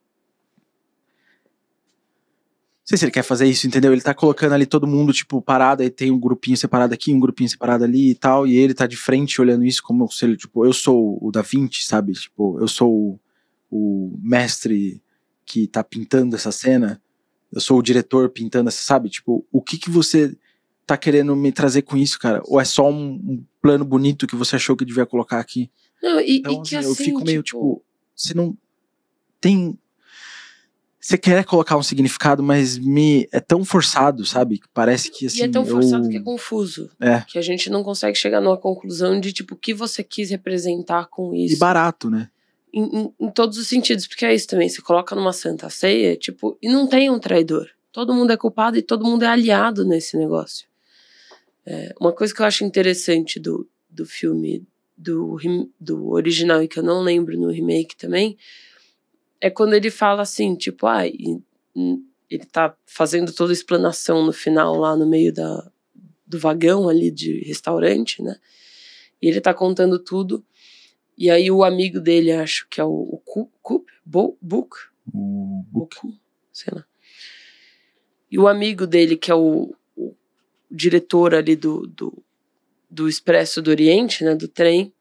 [2.81, 3.93] Não sei se ele quer fazer isso, entendeu?
[3.93, 7.21] Ele tá colocando ali todo mundo, tipo, parado, aí tem um grupinho separado aqui, um
[7.21, 10.37] grupinho separado ali e tal, e ele tá de frente olhando isso como se ele,
[10.37, 12.13] tipo, eu sou o Da Vinci, sabe?
[12.13, 13.21] Tipo, eu sou o,
[13.71, 15.01] o mestre
[15.47, 17.01] que tá pintando essa cena,
[17.53, 19.09] eu sou o diretor pintando essa, sabe?
[19.09, 20.37] Tipo, o que que você
[20.91, 22.43] tá querendo me trazer com isso, cara?
[22.47, 25.71] Ou é só um, um plano bonito que você achou que devia colocar aqui?
[26.03, 27.83] Não, e, Então, e assim, assim, eu fico meio, tipo,
[28.15, 28.57] você não
[29.41, 29.79] tem.
[31.03, 34.59] Você quer colocar um significado, mas me é tão forçado, sabe?
[34.59, 35.39] Que Parece que assim.
[35.39, 36.11] e é tão forçado eu...
[36.11, 36.91] que é confuso.
[37.01, 37.21] É.
[37.27, 41.07] Que a gente não consegue chegar numa conclusão de, tipo, o que você quis representar
[41.07, 41.59] com E isso.
[41.59, 42.29] barato, né?
[42.73, 44.69] Em, em- em todos os sentidos, porque é isso também.
[44.69, 47.67] Você coloca numa santa ceia, tipo, e não tem um traidor.
[47.93, 50.69] Todo mundo é culpado e todo mundo é aliado nesse negócio.
[51.67, 55.39] É, uma coisa que eu acho interessante do, do filme do,
[55.79, 58.37] do original e que eu não lembro no remake também
[59.41, 61.41] é quando ele fala assim, tipo, ah, e-
[62.29, 65.71] ele tá fazendo toda a explanação no final lá no meio da,
[66.27, 68.37] do vagão ali de restaurante, né?
[69.21, 70.45] E ele tá contando tudo.
[71.19, 74.77] E aí o amigo dele, acho que é o, o Cu- Coop, Bo, Book,
[75.13, 75.97] O book.
[76.53, 76.85] Sei lá.
[78.31, 79.75] E o amigo dele, que é o
[80.71, 82.23] diretor ali do, do,
[82.89, 84.93] do Expresso do Oriente, né, do trem,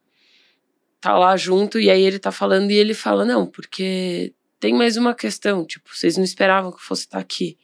[0.99, 4.97] tá lá junto e aí ele tá falando e ele fala, não, porque tem mais
[4.97, 7.57] uma questão, tipo, vocês não esperavam que eu fosse estar aqui.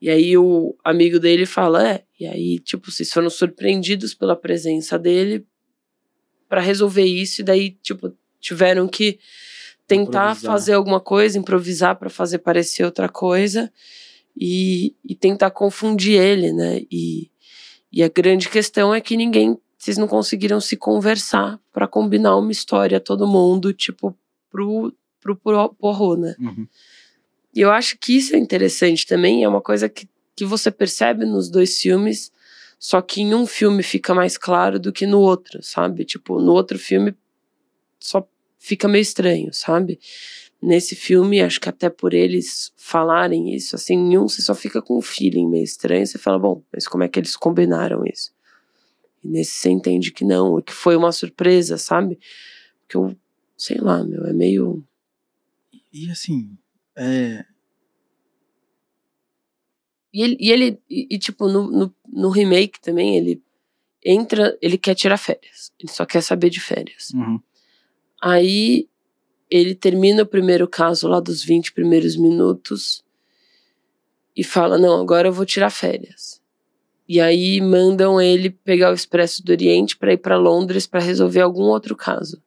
[0.00, 4.98] E aí o amigo dele fala, é, e aí, tipo, vocês foram surpreendidos pela presença
[4.98, 5.44] dele
[6.48, 9.18] pra resolver isso e daí, tipo, tiveram que
[9.86, 10.52] tentar Improvisar.
[10.52, 13.70] fazer alguma coisa, improvisar pra fazer parecer outra coisa
[14.36, 16.82] e, e tentar confundir ele, né?
[16.90, 17.29] E,
[17.92, 22.52] e a grande questão é que ninguém, vocês não conseguiram se conversar pra combinar uma
[22.52, 24.16] história todo mundo, tipo,
[24.50, 26.34] pro, pro, pro Poirot, né?
[26.38, 26.66] Uhum.
[27.54, 31.24] E eu acho que isso é interessante também, é uma coisa que, que você percebe
[31.24, 32.30] nos dois filmes,
[32.78, 36.04] só que em um filme fica mais claro do que no outro, sabe?
[36.04, 37.14] Tipo, no outro filme
[37.98, 38.26] só
[38.58, 39.98] fica meio estranho, sabe?
[40.62, 44.82] Nesse filme, acho que até por eles falarem isso, assim, em um você só fica
[44.82, 48.32] com um feeling meio estranho, você fala, bom, mas como é que eles combinaram isso?
[49.24, 52.18] E nesse você entende que não, que foi uma surpresa, sabe?
[52.80, 53.16] Porque eu,
[53.56, 54.84] sei lá, meu, é meio.
[55.92, 56.56] E assim,
[56.94, 57.44] é,
[60.12, 63.42] E ele, e, ele, e, e, tipo, no, no, no remake também, ele
[64.04, 65.72] entra, ele quer tirar férias.
[65.78, 67.10] Ele só quer saber de férias.
[67.14, 67.40] uhum.
[68.20, 68.88] Aí
[69.50, 73.02] ele termina o primeiro caso lá dos 20 primeiros minutos
[74.36, 76.40] e fala: Não, agora eu vou tirar férias.
[77.08, 81.40] E aí mandam ele pegar o Expresso do Oriente para ir para Londres para resolver
[81.40, 82.40] algum outro caso.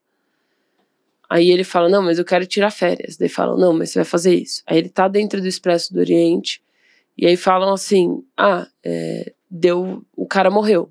[1.29, 3.17] Aí ele fala: Não, mas eu quero tirar férias.
[3.17, 4.63] Daí falam: Não, mas você vai fazer isso.
[4.65, 6.63] Aí ele tá dentro do Expresso do Oriente
[7.17, 10.89] e aí falam assim: Ah, é, deu, o cara morreu.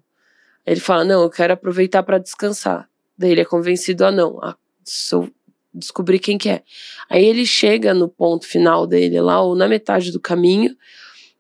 [0.67, 2.89] Aí ele fala: Não, eu quero aproveitar para descansar.
[3.17, 5.31] Daí ele é convencido: Ah, não, ah, sou,
[5.75, 6.63] descobrir quem que é.
[7.09, 10.77] Aí ele chega no ponto final dele lá, ou na metade do caminho,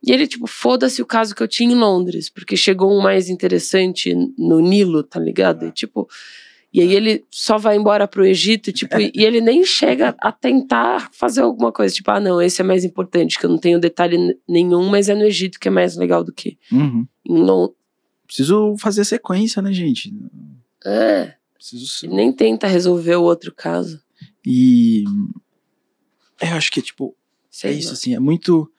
[0.04, 3.28] e ele, tipo, foda-se o caso que eu tinha em Londres, porque chegou um mais
[3.28, 5.66] interessante no Nilo, tá ligado?
[5.66, 6.08] E tipo.
[6.74, 10.32] E aí ele só vai embora pro Egito, tipo, e e ele nem chega a
[10.32, 11.94] tentar fazer alguma coisa.
[11.94, 15.14] Tipo, ah, não, esse é mais importante, que eu não tenho detalhe nenhum, mas é
[15.14, 17.06] no Egito que é mais legal do que Uhum.
[17.28, 17.76] em Londres.
[18.26, 20.14] Preciso fazer sequência, né, gente?
[20.86, 22.08] É, Preciso.
[22.08, 24.00] nem tenta resolver o outro caso.
[24.46, 25.04] E.
[26.40, 27.16] é, Eu acho que, tipo,
[27.50, 28.70] Sei é isso, assim, é muito.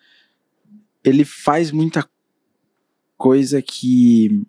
[1.03, 2.07] Ele faz muita
[3.17, 4.43] coisa que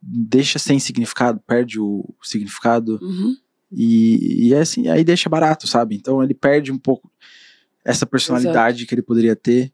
[0.00, 3.36] deixa sem significado, perde o significado Uhum.
[3.72, 5.96] e, e é assim, aí deixa barato, sabe?
[5.96, 7.10] Então ele perde um pouco
[7.84, 9.72] essa personalidade que ele poderia ter.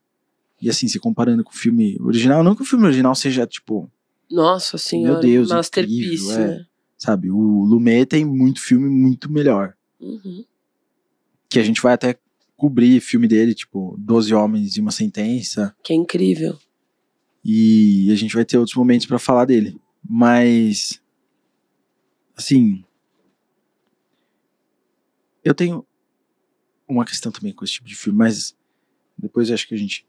[0.60, 3.90] E assim, se comparando com o filme original, não que o filme original seja, tipo,
[4.30, 6.48] Nossa senhora, Deus, masterpiece, incrível, é.
[6.58, 6.66] né?
[6.96, 9.74] sabe, o Lumet tem muito filme muito melhor.
[10.02, 10.44] Uhum.
[11.48, 12.18] Que a gente vai até
[12.56, 15.74] cobrir filme dele, tipo, Doze Homens e uma Sentença.
[15.82, 16.58] Que é incrível.
[17.44, 19.80] E a gente vai ter outros momentos pra falar dele.
[20.08, 21.00] Mas.
[22.36, 22.84] Assim.
[25.44, 25.86] eu tenho
[26.88, 28.56] uma questão também com esse tipo de filme, mas
[29.16, 30.06] depois eu acho que a gente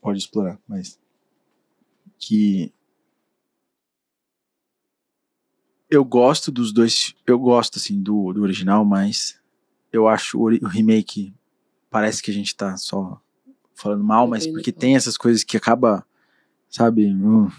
[0.00, 0.98] pode explorar mais.
[2.18, 2.72] Que
[5.90, 9.38] eu gosto dos dois, eu gosto assim do, do original, mas
[9.92, 11.34] eu acho o, o remake
[11.90, 13.20] parece que a gente tá só
[13.74, 16.06] falando mal, mas porque tem essas coisas que acaba,
[16.68, 17.06] sabe?
[17.06, 17.50] hum.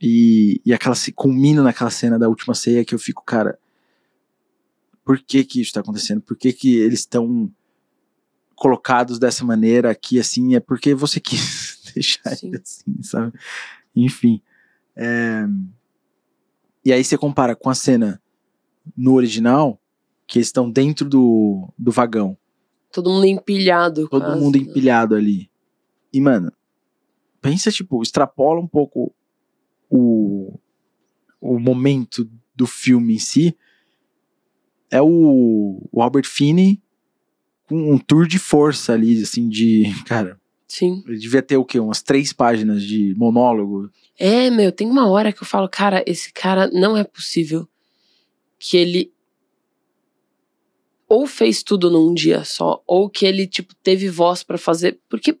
[0.00, 3.58] E, e aquela se culmina naquela cena da última ceia que eu fico, cara,
[5.04, 6.22] por que que isso tá acontecendo?
[6.22, 7.52] Por que que eles estão
[8.54, 10.54] colocados dessa maneira aqui, assim?
[10.54, 12.52] É porque você quis deixar assim,
[13.02, 13.32] sabe?
[13.94, 14.40] Enfim.
[14.96, 15.46] é,
[16.84, 18.20] E aí você compara com a cena
[18.96, 19.80] no original,
[20.26, 22.36] que eles estão dentro do, do vagão.
[22.92, 24.08] Todo mundo empilhado.
[24.08, 25.50] Todo quase, mundo empilhado ali.
[26.12, 26.52] E, mano,
[27.40, 29.14] pensa, tipo, extrapola um pouco
[29.88, 30.58] o,
[31.40, 33.56] o momento do filme em si.
[34.90, 36.82] É o, o Albert Finney
[37.68, 39.84] com um tour de força ali, assim, de.
[40.04, 40.40] Cara,
[40.70, 41.02] Sim.
[41.04, 41.80] ele devia ter o quê?
[41.80, 43.90] Umas três páginas de monólogo.
[44.16, 47.68] É, meu, tem uma hora que eu falo, cara, esse cara não é possível
[48.56, 49.12] que ele
[51.08, 55.36] ou fez tudo num dia só, ou que ele, tipo, teve voz pra fazer, porque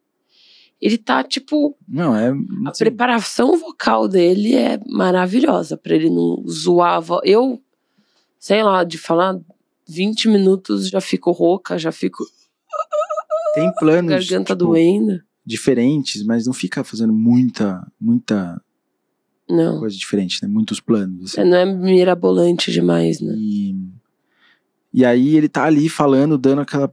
[0.80, 2.30] ele tá, tipo, Não, é.
[2.30, 7.20] a assim, preparação vocal dele é maravilhosa pra ele não zoar a voz.
[7.24, 7.62] Eu,
[8.36, 9.38] sei lá, de falar
[9.86, 12.24] 20 minutos já fico rouca, já fico
[13.54, 15.20] tem planos garganta tipo, doendo.
[15.44, 18.60] diferentes, mas não fica fazendo muita, muita
[19.48, 20.48] Não, coisa diferente, né?
[20.48, 21.32] Muitos planos.
[21.32, 21.40] assim.
[21.40, 23.34] é, não é mirabolante demais, né?
[23.36, 23.76] E,
[24.92, 26.92] e aí ele tá ali falando, dando aquela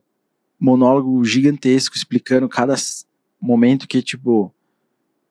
[0.60, 2.74] monólogo gigantesco, explicando cada
[3.40, 4.52] momento que, tipo,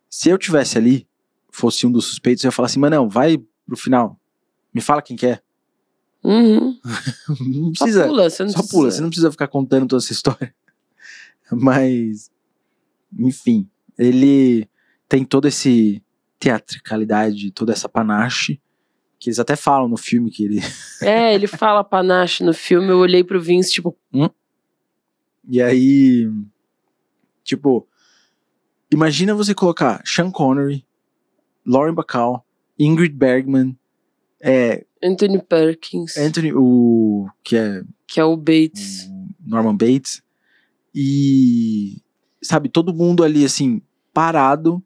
[0.09, 1.07] se eu tivesse ali,
[1.51, 4.19] fosse um dos suspeitos, eu ia falar assim, mas não, vai pro final.
[4.73, 5.41] Me fala quem que é.
[6.23, 6.79] Uhum.
[7.41, 8.07] Não Só precisa.
[8.07, 8.77] pula, você não Só precisa.
[8.77, 10.53] pula, você não precisa ficar contando toda essa história.
[11.53, 12.31] Mas,
[13.19, 14.69] enfim, ele
[15.09, 16.03] tem toda esse
[16.39, 18.61] teatricalidade, toda essa panache,
[19.19, 20.61] que eles até falam no filme que ele
[21.03, 23.97] É, ele fala panache no filme, eu olhei pro Vince, tipo,
[25.49, 26.31] E aí,
[27.43, 27.89] tipo,
[28.93, 30.85] imagina você colocar Sean Connery,
[31.65, 32.45] Lauren Bacall,
[32.79, 33.77] Ingrid Bergman,
[34.41, 39.09] é, Anthony Perkins, Anthony, o que é que é o Bates.
[39.09, 40.23] o Norman Bates,
[40.99, 42.01] e
[42.43, 43.83] sabe, todo mundo ali assim,
[44.15, 44.83] parado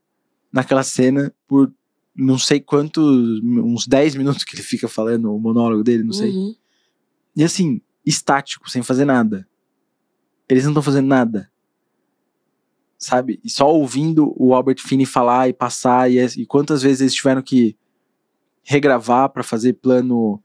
[0.53, 1.73] naquela cena por
[2.17, 6.31] não sei quantos, uns 10 minutos que ele fica falando o monólogo dele, não sei.
[6.33, 6.55] Uhum.
[7.37, 9.47] E assim, estático, sem fazer nada.
[10.49, 11.49] Eles não estão fazendo nada.
[12.99, 13.41] Sabe?
[13.45, 16.11] E só ouvindo o Albert Finney falar e passar.
[16.11, 17.77] E, e quantas vezes eles tiveram que
[18.63, 20.43] regravar para fazer plano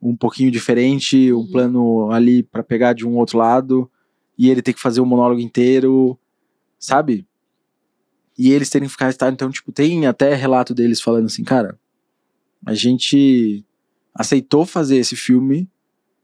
[0.00, 1.50] um pouquinho diferente, um Uhum.
[1.50, 3.90] plano ali para pegar de um outro lado.
[4.42, 6.18] E ele ter que fazer o monólogo inteiro.
[6.78, 7.26] Sabe?
[8.38, 9.12] E eles terem que ficar.
[9.12, 9.28] tá?
[9.28, 11.78] Então, tipo, tem até relato deles falando assim, cara.
[12.64, 13.62] A gente
[14.14, 15.68] aceitou fazer esse filme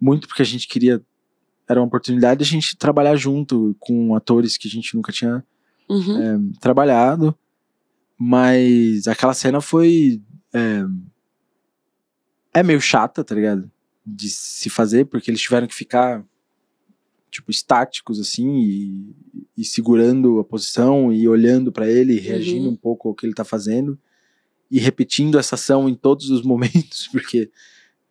[0.01, 1.03] muito porque a gente queria
[1.69, 5.45] era uma oportunidade de a gente trabalhar junto com atores que a gente nunca tinha
[5.89, 6.53] Uhum.
[6.61, 7.37] trabalhado,
[8.19, 10.21] mas aquela cena foi
[10.53, 10.85] é,
[12.55, 13.71] é meio chata, tá ligado?
[14.05, 16.25] De se fazer porque eles tiveram que ficar
[17.31, 19.17] tipo estáticos assim e,
[19.59, 22.73] e segurando a posição e olhando pra ele, e reagindo Uhum.
[22.73, 23.99] um pouco ao que ele tá fazendo
[24.71, 27.51] e repetindo essa ação em todos os momentos porque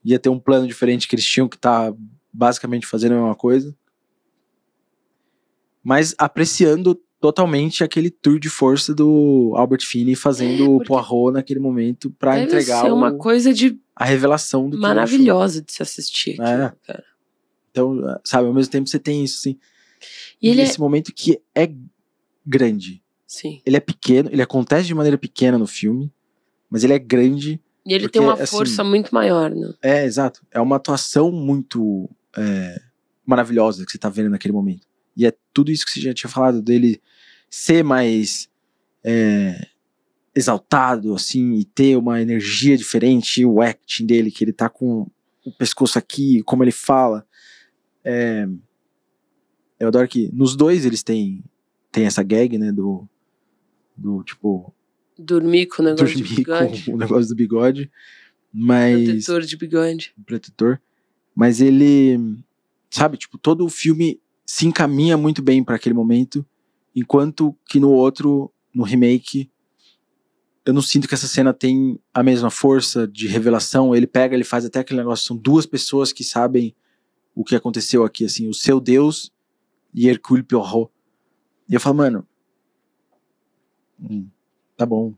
[0.03, 1.93] ia ter um plano diferente que eles tinham que estar
[2.31, 3.75] basicamente fazendo a mesma coisa.
[5.83, 11.33] Mas apreciando totalmente aquele tour de força do Albert Finney fazendo É, o porque Poirot
[11.33, 15.71] naquele momento pra Deve entregar ser uma o- coisa de a revelação do maravilhosa de
[15.71, 16.31] se assistir.
[16.41, 16.73] aquilo, É.
[16.85, 17.03] cara.
[17.75, 19.59] Então, sabe, ao mesmo tempo você tem isso, assim.
[20.41, 20.63] E ele é.
[20.63, 21.69] esse momento que é
[22.45, 23.03] grande.
[23.27, 23.61] Sim.
[23.65, 26.09] Ele é pequeno, ele acontece de maneira pequena no filme,
[26.69, 27.59] mas ele é grande.
[27.85, 29.73] E ele Porque, tem uma assim, força muito maior, né?
[29.81, 30.41] É, exato.
[30.51, 32.81] É uma atuação muito é,
[33.25, 34.87] maravilhosa que você tá vendo naquele momento.
[35.17, 37.01] E é tudo isso que você já tinha falado, dele
[37.49, 38.49] ser mais
[39.03, 39.67] é,
[40.33, 45.05] exaltado, assim, e ter uma energia diferente, o acting dele, que ele tá com
[45.45, 47.25] o pescoço aqui, como ele fala.
[48.05, 48.47] É,
[49.79, 51.43] eu adoro que nos dois eles têm,
[51.91, 53.07] têm essa gag, né, do,
[53.97, 54.73] do tipo,
[55.17, 56.91] Dormir com o negócio dormir bigode.
[56.91, 57.91] o negócio do bigode,
[58.53, 60.13] mas Protetor de bigode.
[60.25, 60.81] protetor,
[61.33, 62.37] mas ele,
[62.89, 66.45] sabe, tipo, todo o filme se encaminha muito bem para aquele momento,
[66.95, 69.49] enquanto que no outro, no remake,
[70.65, 73.95] eu não sinto que essa cena tem a mesma força de revelação.
[73.95, 76.75] Ele pega, ele faz até aquele negócio, são duas pessoas que sabem
[77.35, 79.31] o que aconteceu aqui, assim, o seu Deus
[79.93, 80.89] e Hercule Poirot.
[81.69, 82.27] E eu falo, mano,
[83.99, 84.27] hum,
[84.77, 85.13] tá bom.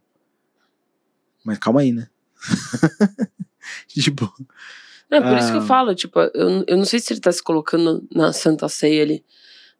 [1.46, 2.10] Mas calma aí, né?
[3.88, 4.32] tipo.
[5.10, 5.66] É por isso que eu Ah.
[5.66, 9.24] falo, tipo, eu, eu não sei se ele tá se colocando na Santa Ceia ali,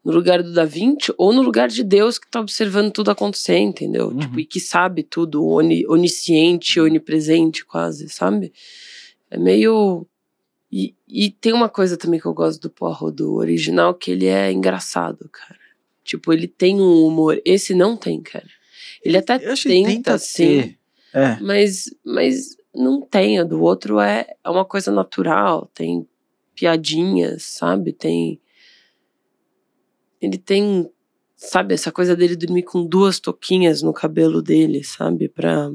[0.04, 3.58] no lugar do Da Vinci, ou no lugar de Deus que tá observando tudo acontecer,
[3.58, 4.08] entendeu?
[4.08, 4.20] Uhum.
[4.20, 8.54] Tipo, e que sabe tudo, oni, onisciente, onipresente, quase, sabe?
[9.30, 10.08] É meio.
[10.72, 14.28] E, e tem uma coisa também que eu gosto do Poirot do original, que ele
[14.28, 15.60] é engraçado, cara.
[16.04, 17.42] Tipo, ele tem um humor.
[17.44, 18.48] Esse não tem, cara.
[19.04, 20.78] Ele até Eu tenta, tenta ter.
[21.14, 21.38] É.
[21.42, 23.40] Mas, mas não tem.
[23.40, 25.70] A do outro é, é uma coisa natural.
[25.74, 26.08] Tem
[26.56, 27.94] piadinhas, sabe?
[27.94, 28.40] Tem.
[30.22, 30.90] Ele tem.
[31.36, 35.30] Sabe, essa coisa dele dormir com duas toquinhas no cabelo dele, sabe?
[35.30, 35.70] Pra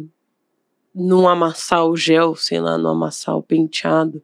[0.95, 4.23] não amassar o gel, sei lá, não amassar o penteado.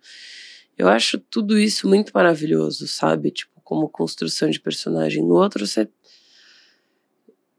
[0.79, 3.33] Eu acho tudo isso muito maravilhoso, sabe?
[3.33, 5.23] Tipo, como construção de personagem.
[5.25, 5.89] No outro, você.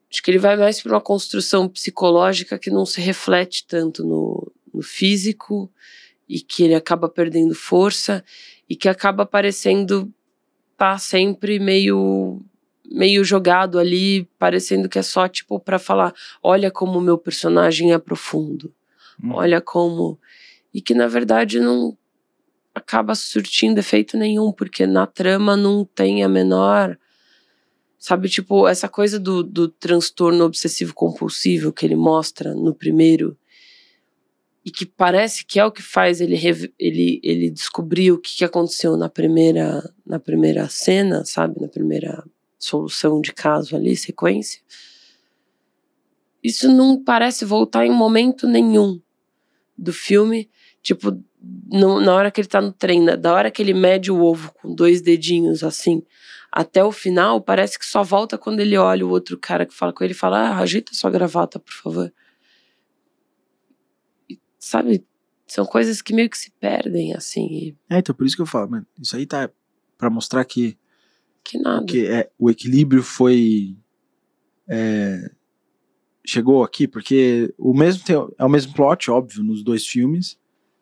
[0.09, 4.51] Acho que ele vai mais para uma construção psicológica que não se reflete tanto no,
[4.73, 5.71] no físico
[6.27, 8.23] e que ele acaba perdendo força
[8.67, 10.11] e que acaba parecendo
[10.77, 12.41] tá sempre meio
[12.91, 16.11] meio jogado ali, parecendo que é só tipo para falar,
[16.41, 18.73] olha como o meu personagem é profundo.
[19.23, 19.33] Hum.
[19.33, 20.19] Olha como
[20.73, 21.95] e que na verdade não
[22.73, 26.97] acaba surtindo efeito nenhum, porque na trama não tem a menor
[27.99, 33.37] Sabe, tipo, essa coisa do, do transtorno obsessivo compulsivo que ele mostra no primeiro
[34.63, 36.37] e que parece que é o que faz ele,
[36.79, 41.59] ele, ele descobrir o que, que aconteceu na primeira, na primeira cena, sabe?
[41.59, 42.23] Na primeira
[42.57, 44.61] solução de caso ali, sequência.
[46.41, 49.01] Isso não parece voltar em momento nenhum
[49.77, 50.49] do filme.
[50.81, 51.11] Tipo,
[51.71, 54.21] no- na hora que ele tá no trem, na- da hora que ele mede o
[54.21, 56.03] ovo com dois dedinhos assim,
[56.51, 59.93] até o final, parece que só volta quando ele olha o outro cara que fala
[59.93, 62.13] com ele e fala: ah, ajeita sua gravata, por favor.
[64.29, 65.05] E, sabe,
[65.45, 68.45] são coisas que meio que se perdem, assim, e É, então por isso que eu
[68.45, 69.49] falo, mano, isso aí tá
[69.97, 70.77] pra mostrar que,
[71.43, 71.85] que nada.
[71.85, 73.75] que é, o equilíbrio foi.
[74.67, 75.29] é,
[76.25, 80.37] chegou aqui, porque o mesmo tem, é o mesmo plot, óbvio, nos dois filmes.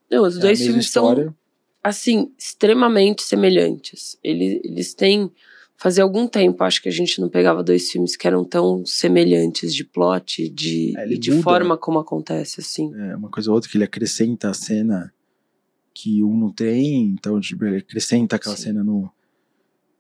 [0.10, 1.36] Não, os é dois filmes são história.
[1.84, 4.18] assim, extremamente semelhantes.
[4.24, 5.32] Eles, eles têm.
[5.80, 9.76] Fazia algum tempo, acho que a gente não pegava dois filmes que eram tão semelhantes
[9.76, 12.92] de plot de, É, e de muda, forma como acontece, assim.
[12.96, 15.14] É uma coisa ou outra que ele acrescenta a cena
[15.94, 18.64] que um não tem, então tipo, ele acrescenta aquela Sim.
[18.64, 19.08] cena no,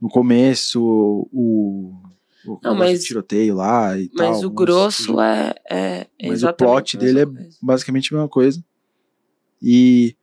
[0.01, 0.82] no começo,
[1.32, 1.93] o,
[2.43, 4.30] o do mas- tiroteio lá e tal.
[4.32, 7.26] Mas o mas- grosso é, é, Mas o plot dele é
[7.62, 8.64] basicamente a mesma coisa.
[9.62, 10.16] E.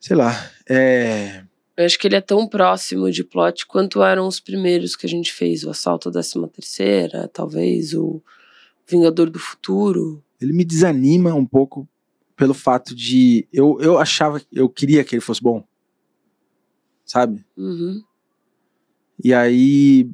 [0.00, 0.32] Sei lá.
[0.68, 1.44] É.
[1.76, 5.08] Eu acho que ele é tão próximo de plot quanto eram os primeiros que a
[5.08, 8.22] gente fez, o Assalto à 13 terceira, talvez o
[8.88, 10.24] Vingador do Futuro.
[10.40, 11.86] Ele me desanima um pouco
[12.36, 13.46] pelo fato de.
[13.52, 14.40] Eu, eu achava.
[14.52, 15.66] Eu queria que ele fosse bom.
[17.04, 17.44] Sabe?
[17.56, 18.02] Uhum.
[19.22, 20.10] E aí.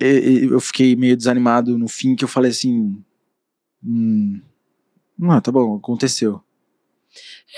[0.00, 3.02] Eu fiquei meio desanimado no fim que eu falei assim.
[3.84, 4.40] Hum.
[5.18, 6.40] Não, tá bom, aconteceu.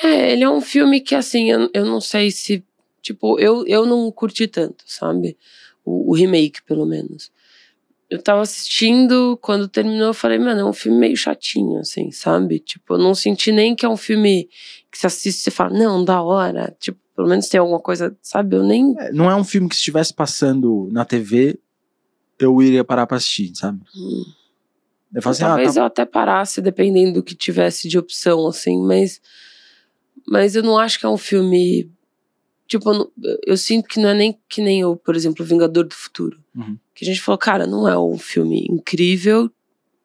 [0.03, 2.65] É, ele é um filme que, assim, eu, eu não sei se.
[3.03, 5.37] Tipo, eu, eu não curti tanto, sabe?
[5.85, 7.31] O, o remake, pelo menos.
[8.09, 12.59] Eu tava assistindo, quando terminou, eu falei, mano, é um filme meio chatinho, assim, sabe?
[12.59, 14.49] Tipo, eu não senti nem que é um filme
[14.91, 16.75] que se assiste e fala, não, da hora.
[16.81, 18.57] Tipo, pelo menos tem alguma coisa, sabe?
[18.57, 18.95] Eu nem.
[18.99, 21.59] É, não é um filme que se estivesse passando na TV,
[22.39, 23.81] eu iria parar pra assistir, sabe?
[23.95, 24.25] Hum.
[25.15, 28.47] Eu falo assim, Talvez ah, tá eu até parasse, dependendo do que tivesse de opção,
[28.47, 29.21] assim, mas.
[30.27, 31.91] Mas eu não acho que é um filme.
[32.69, 33.11] Tipo, eu, não-
[33.47, 36.39] eu sinto que não é nem que nem o, por exemplo, Vingador do Futuro.
[36.55, 36.79] Uhum.
[36.95, 39.51] Que a gente falou, cara, não é um filme incrível,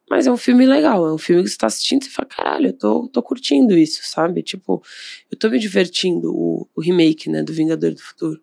[0.09, 1.05] mas é um filme legal.
[1.07, 3.77] É um filme que você tá assistindo e você fala, caralho, eu tô, tô curtindo
[3.77, 4.41] isso, sabe?
[4.41, 4.81] Tipo,
[5.29, 8.41] eu tô me divertindo, o, o remake, né, do Vingador do Futuro.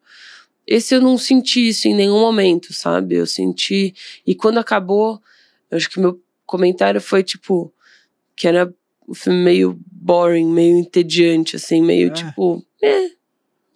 [0.64, 3.16] Esse eu não senti isso em nenhum momento, sabe?
[3.16, 3.92] Eu senti.
[4.24, 5.20] E quando acabou,
[5.68, 6.22] eu acho que meu
[6.53, 7.72] comentário foi tipo
[8.36, 8.72] que era
[9.09, 12.12] um filme meio boring, meio entediante, assim, meio É.
[12.12, 13.07] tipo, é,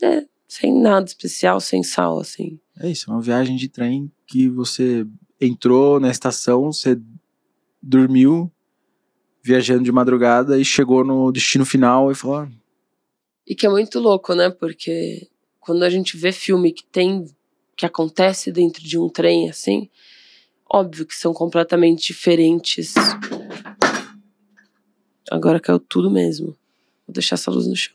[0.03, 2.59] é, sem nada especial, sem sal, assim.
[2.79, 5.07] É isso, é uma viagem de trem que você
[5.41, 6.99] entrou na estação, você
[7.83, 8.51] dormiu
[9.43, 12.49] viajando de madrugada e chegou no destino final e falou: ah,
[13.47, 14.51] E que é muito louco, né?
[14.51, 15.29] Porque
[15.61, 17.27] quando a gente vê filme que tem,
[17.77, 19.89] que acontece dentro de um trem, assim,
[20.69, 22.95] óbvio que são completamente diferentes.
[25.31, 26.57] Agora caiu tudo mesmo.
[27.07, 27.95] Vou deixar essa luz no chão.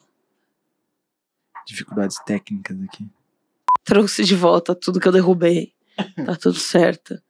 [1.66, 3.08] dificuldades técnicas aqui.
[3.84, 5.74] Trouxe de volta tudo que eu derrubei.
[6.26, 7.22] Tá tudo certo.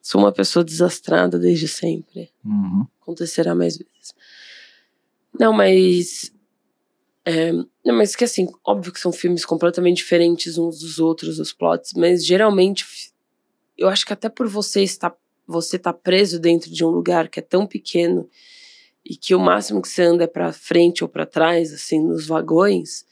[0.00, 2.30] Sou uma pessoa desastrada desde sempre.
[2.44, 2.86] Uhum.
[3.00, 4.14] Acontecerá mais vezes.
[5.38, 6.32] Não, mas.
[7.24, 11.52] é, não, mas que assim, óbvio que são filmes completamente diferentes uns dos outros, os
[11.52, 12.86] plots, mas geralmente
[13.76, 15.14] eu acho que até por você estar
[15.46, 18.28] você tá preso dentro de um lugar que é tão pequeno
[19.04, 22.26] e que o máximo que você anda é pra frente ou pra trás, assim, nos
[22.26, 23.04] vagões.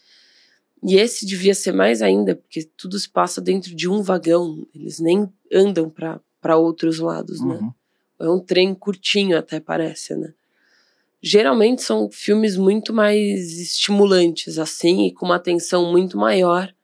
[0.83, 4.99] E esse devia ser mais ainda, porque tudo se passa dentro de um vagão, eles
[4.99, 7.57] nem andam para outros lados, né?
[7.57, 7.73] Uhum.
[8.19, 10.33] É um trem curtinho, até parece, né?
[11.21, 16.75] Geralmente são filmes muito mais estimulantes, assim, e com uma atenção muito maior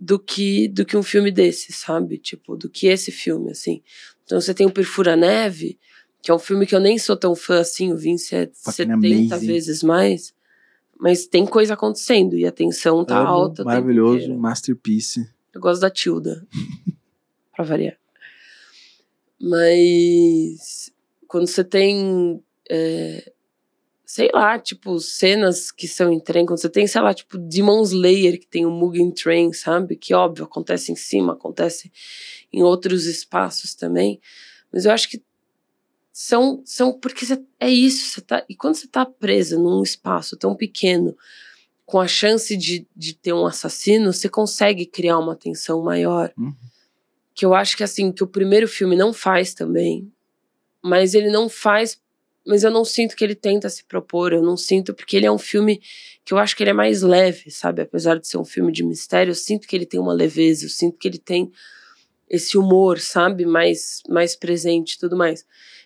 [0.00, 2.18] do que do que um filme desse, sabe?
[2.18, 3.82] Tipo, do que esse filme, assim.
[4.24, 5.78] Então você tem o Perfura Neve,
[6.22, 8.72] que é um filme que eu nem sou tão fã assim, o Vince é Fucking
[8.72, 9.46] 70 amazing.
[9.46, 10.34] vezes mais,
[10.98, 13.64] mas tem coisa acontecendo e a tensão tá Amo, alta.
[13.64, 15.28] Maravilhoso, masterpiece.
[15.52, 16.46] Eu gosto da Tilda.
[17.54, 17.96] pra variar.
[19.40, 20.92] Mas
[21.26, 22.42] quando você tem.
[22.70, 23.32] é,
[24.08, 27.82] sei lá, tipo, cenas que são em trem, quando você tem, sei lá, tipo, Demon
[27.82, 29.96] Slayer, que tem o Mugen Train, sabe?
[29.96, 31.92] Que óbvio, acontece em cima, acontece
[32.50, 34.18] em outros espaços também.
[34.72, 35.22] Mas eu acho que
[36.10, 36.62] são.
[36.64, 37.26] são porque
[37.60, 38.42] é isso, você tá.
[38.48, 41.14] E quando você tá presa num espaço tão pequeno,
[41.84, 46.32] com a chance de, de ter um assassino, você consegue criar uma tensão maior.
[46.38, 46.54] Uhum.
[47.34, 50.10] Que eu acho que assim, que o primeiro filme não faz também.
[50.82, 52.00] Mas ele não faz.
[52.48, 55.30] Mas eu não sinto que ele tenta se propor, eu não sinto, porque ele é
[55.30, 55.82] um filme
[56.24, 57.82] que eu acho que ele é mais leve, sabe?
[57.82, 60.70] Apesar de ser um filme de mistério, eu sinto que ele tem uma leveza, eu
[60.70, 61.52] sinto que ele tem
[62.26, 63.44] esse humor, sabe?
[63.44, 65.44] Mais, mais presente e tudo mais.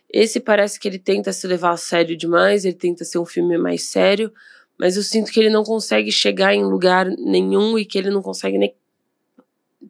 [0.09, 3.59] Esse parece que ele tenta se levar a sério demais, ele tenta ser um filme
[3.59, 4.33] mais sério,
[4.79, 8.23] mas eu sinto que ele não consegue chegar em lugar nenhum e que ele não
[8.23, 8.73] consegue nem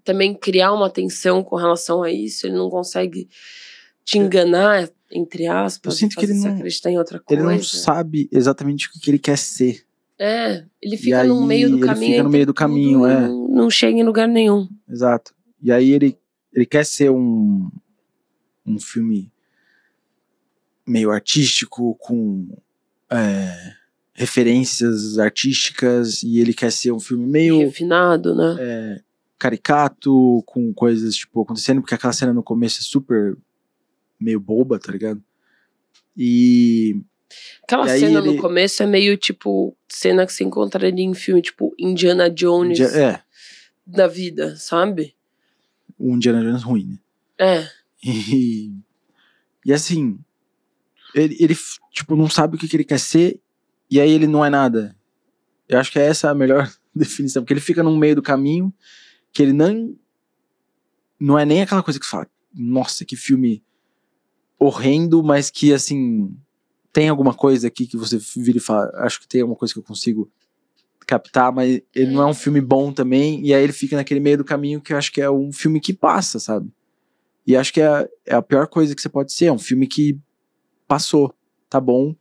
[0.02, 3.28] também criar uma tensão com relação a isso, ele não consegue
[4.04, 7.56] te enganar, entre aspas, Eu sinto que ele não- acreditar em outra Ele coisa.
[7.56, 9.84] não sabe exatamente o que ele quer ser.
[10.18, 12.06] É, ele fica no aí meio do ele caminho.
[12.12, 13.20] fica no entre meio do caminho, é.
[13.28, 14.68] Não, não chega em lugar nenhum.
[14.88, 15.34] Exato.
[15.60, 16.16] E aí ele,
[16.52, 17.68] ele quer ser um,
[18.64, 19.32] um filme
[20.86, 22.48] meio artístico, com
[23.10, 23.72] é,
[24.14, 28.56] referências artísticas, e ele quer ser um filme meio Refinado, né?
[28.60, 29.00] é,
[29.38, 33.36] caricato, com coisas, tipo, acontecendo, porque aquela cena no começo é super
[34.22, 35.22] meio boba, tá ligado?
[36.16, 37.02] E
[37.62, 41.40] Aquela e cena ele- no começo é meio tipo cena que você encontraria em filme,
[41.42, 43.22] tipo Indiana Jones é,
[43.86, 45.14] da vida, sabe?
[45.98, 46.98] um Indiana Jones ruim, né?
[47.38, 47.68] É.
[48.04, 48.74] E,
[49.64, 50.18] e assim,
[51.14, 51.56] ele, ele,
[51.92, 53.40] tipo, não sabe o que, que ele quer ser,
[53.88, 54.96] e aí ele não é nada.
[55.68, 58.72] Eu acho que essa é a melhor definição, porque ele fica no meio do caminho,
[59.32, 59.96] que ele não.
[61.20, 63.62] Não é nem aquela coisa que você fala, nossa, que filme
[64.64, 66.34] horrendo, mas que, assim,
[66.92, 69.80] tem alguma coisa aqui que você vira e fala, acho que tem alguma coisa que
[69.80, 70.30] eu consigo
[71.06, 74.38] captar, mas ele não é um filme bom também, e aí ele fica naquele meio
[74.38, 76.70] do caminho que eu acho que é um filme que passa, sabe?
[77.46, 79.46] E acho que é, a- é a pior coisa que você pode ser.
[79.46, 80.16] É um filme que
[80.86, 81.34] passou,
[81.68, 82.14] tá bom.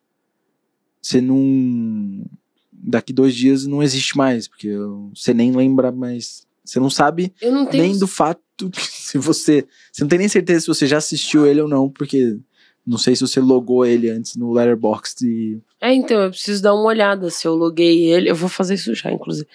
[1.02, 2.26] Você não.
[2.72, 4.70] Daqui dois dias não existe mais, porque
[5.14, 9.66] você nem lembra, mas você não sabe não tenho nem do fato que se você.
[9.92, 12.38] Você não tem nem certeza se você já assistiu ele ou não, porque
[12.86, 15.62] não sei se você logou ele antes no Letterboxd e.
[15.80, 18.30] É, então, eu preciso dar uma olhada se eu loguei ele.
[18.30, 19.48] Eu vou fazer isso já, inclusive.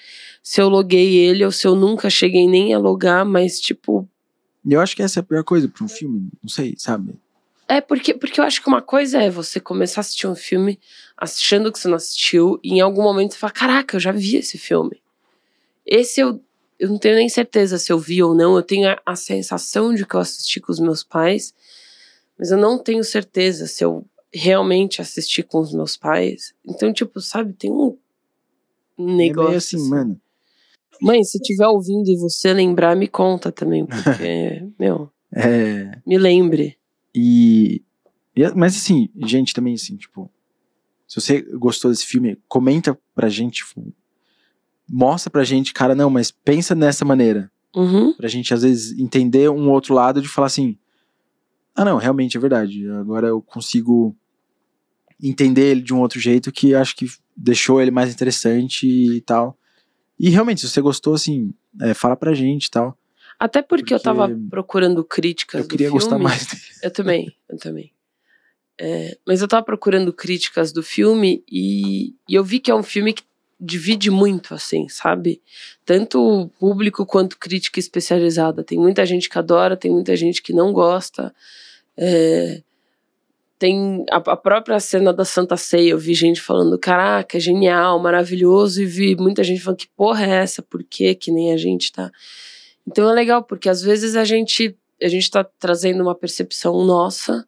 [0.43, 4.09] Se eu loguei ele ou se eu nunca cheguei nem a logar, mas, tipo.
[4.69, 7.15] Eu acho que essa é a pior coisa pra um filme, não sei, sabe?
[7.69, 10.79] É, porque, porque eu acho que uma coisa é você começar a assistir um filme
[11.17, 14.37] achando que você não assistiu, e em algum momento você fala: Caraca, eu já vi
[14.37, 15.01] esse filme.
[15.85, 16.41] Esse eu,
[16.79, 18.57] eu não tenho nem certeza se eu vi ou não.
[18.57, 21.55] Eu tenho a, a sensação de que eu assisti com os meus pais,
[22.39, 26.53] mas eu não tenho certeza se eu realmente assisti com os meus pais.
[26.67, 27.97] Então, tipo, sabe, tem um
[28.99, 29.47] é negócio.
[29.49, 29.89] meio assim, assim.
[29.89, 30.21] mano.
[31.01, 35.99] Mãe, se tiver ouvindo e você lembrar, me conta também, porque, meu, É.
[36.07, 36.77] me lembre.
[37.15, 37.83] E,
[38.35, 40.31] e- Mas assim, gente, também assim, tipo.
[41.09, 43.65] Se você gostou desse filme, comenta pra gente.
[43.65, 43.93] tipo,
[44.89, 47.51] mostra pra gente, cara, não, mas pensa nessa maneira.
[47.75, 48.15] Uhum.
[48.15, 50.79] Pra gente, às vezes, entender um outro lado de falar assim.
[51.75, 52.89] Ah, não, realmente é verdade.
[52.91, 54.17] Agora eu consigo
[55.23, 57.07] entender ele de um outro jeito que acho que
[57.37, 59.59] deixou ele mais interessante e tal.
[60.19, 62.97] E realmente, se você gostou, assim, é, fala pra gente e tal.
[63.39, 66.01] Até porque, eu Porque tava procurando críticas Eu do queria filme.
[66.01, 66.63] gostar mais dele.
[66.83, 67.93] Eu também, eu também.
[68.81, 72.83] É, mas eu tava procurando críticas do filme e, e eu vi que é um
[72.83, 73.23] filme que
[73.59, 75.43] divide muito, assim, sabe?
[75.85, 78.63] Tanto público quanto crítica especializada.
[78.63, 81.35] Tem muita gente que adora, tem muita gente que não gosta.
[81.97, 82.63] É,
[83.59, 88.83] tem a, a, própria cena da Santa Ceia, eu vi gente falando, caraca, genial, maravilhoso,
[88.83, 90.63] e vi muita gente falando, que porra é essa?
[90.63, 91.15] Por quê?
[91.15, 92.11] Que nem a gente tá.
[92.87, 97.47] Então é legal, porque às vezes a gente, a gente tá trazendo uma percepção nossa,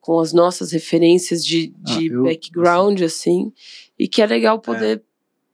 [0.00, 3.52] com as nossas referências de, de ah, eu, background, assim,
[3.98, 5.11] e que é legal poder é.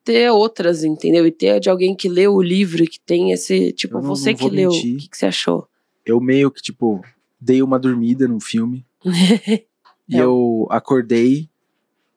[0.09, 1.26] Ter outras, entendeu?
[1.26, 4.38] E ter de alguém que leu o livro, que tem esse, tipo, não, você não
[4.38, 5.68] que leu, o que, que você achou?
[6.06, 7.04] Eu meio que, tipo,
[7.38, 8.86] dei uma dormida no filme.
[10.11, 10.22] E é.
[10.22, 11.50] eu acordei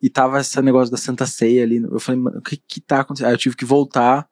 [0.02, 1.76] e tava esse negócio da Santa Ceia ali.
[1.76, 3.28] Eu falei, mano, o que que tá acontecendo?
[3.28, 4.30] Aí eu tive que voltar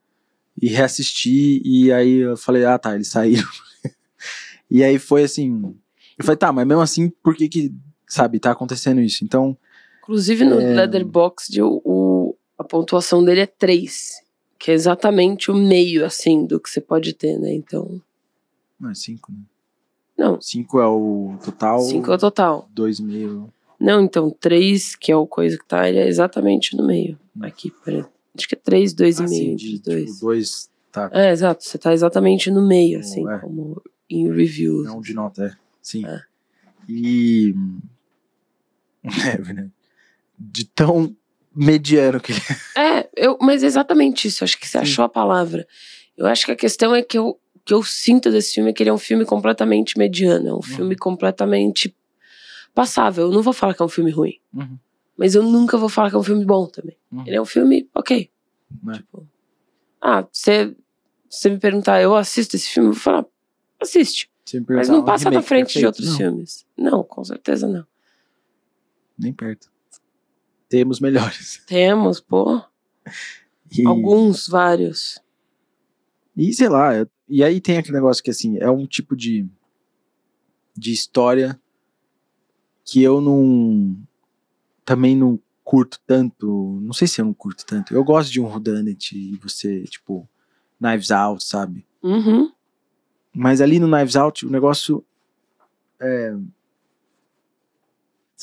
[0.62, 1.62] e reassistir.
[1.66, 3.50] E aí eu falei, ah tá, eles saíram.
[4.72, 5.76] e aí foi assim.
[6.18, 7.76] Eu falei, tá, mas mesmo assim, por que que,
[8.08, 9.26] sabe, tá acontecendo isso?
[9.26, 9.58] Então.
[10.04, 10.76] Inclusive no é...
[10.76, 11.99] Leatherbox, o, o,
[12.60, 14.22] a pontuação dele é 3.
[14.60, 17.54] Que é exatamente o meio, assim, do que você pode ter, né?
[17.54, 18.02] Então.
[18.78, 19.40] Não, é 5, né?
[20.18, 20.42] Não.
[20.42, 21.80] 5 é o total?
[21.80, 22.70] 5 é o total.
[22.76, 23.50] 2,5.
[23.80, 27.18] Não, então 3, que é o coisa que tá, ele é exatamente no meio.
[27.36, 27.46] Hum.
[27.46, 28.04] Aqui, peraí.
[28.38, 30.12] Acho que é 3, 2,5 ah, entre dois.
[30.12, 31.10] Tipo, dois tá.
[31.14, 31.64] É, exato.
[31.64, 33.38] Você tá exatamente no meio, assim, é.
[33.40, 34.86] como em reviews.
[34.86, 35.52] Não de nota, é.
[35.82, 36.06] Sim.
[36.06, 36.22] É.
[36.88, 37.56] E.
[39.02, 39.70] É, né?
[40.38, 41.16] De tão
[41.60, 42.42] mediano que ele
[42.76, 42.80] é.
[43.00, 44.44] É, eu, mas é exatamente isso.
[44.44, 44.84] Acho que você Sim.
[44.84, 45.68] achou a palavra.
[46.18, 48.82] Eu acho que a questão é que eu que eu sinto desse filme é que
[48.82, 50.62] ele é um filme completamente mediano, é um uhum.
[50.62, 51.96] filme completamente
[52.74, 53.26] passável.
[53.26, 54.76] Eu não vou falar que é um filme ruim, uhum.
[55.16, 56.98] mas eu nunca vou falar que é um filme bom também.
[57.12, 57.24] Uhum.
[57.28, 58.28] Ele é um filme ok.
[58.88, 58.92] É.
[58.94, 59.28] Tipo,
[60.02, 60.76] ah, você
[61.46, 63.24] me perguntar, eu assisto esse filme, eu vou falar,
[63.80, 64.32] assiste.
[64.68, 66.18] Mas não passa pra frente perfeito, de outros não.
[66.18, 66.66] filmes.
[66.76, 67.86] Não, com certeza não.
[69.16, 69.70] Nem perto.
[70.70, 71.64] Temos melhores.
[71.68, 72.62] Temos, pô.
[73.72, 73.86] E...
[73.86, 75.20] Alguns, vários.
[76.38, 76.92] E sei lá,
[77.28, 79.46] e aí tem aquele negócio que assim, é um tipo de,
[80.76, 81.60] de história
[82.86, 83.96] que eu não.
[84.86, 86.80] Também não curto tanto.
[86.82, 87.94] Não sei se eu não curto tanto.
[87.94, 90.28] Eu gosto de um Rudanet e você, tipo,
[90.80, 91.86] Knives Out, sabe?
[92.02, 92.52] Uhum.
[93.32, 95.06] Mas ali no Knives Out, o negócio.
[96.00, 96.36] É.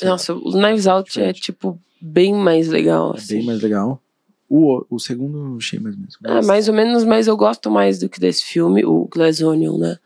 [0.04, 1.38] Nossa, lá, o Knives Out é, diferente.
[1.38, 3.14] é, tipo, bem mais legal.
[3.14, 3.36] É assim.
[3.38, 4.02] bem mais legal.
[4.48, 6.18] O, o segundo achei mais ou menos.
[6.20, 6.44] Mas...
[6.44, 9.76] É, mais ou menos, mas eu gosto mais do que desse filme, o Glass Onion,
[9.78, 9.98] né?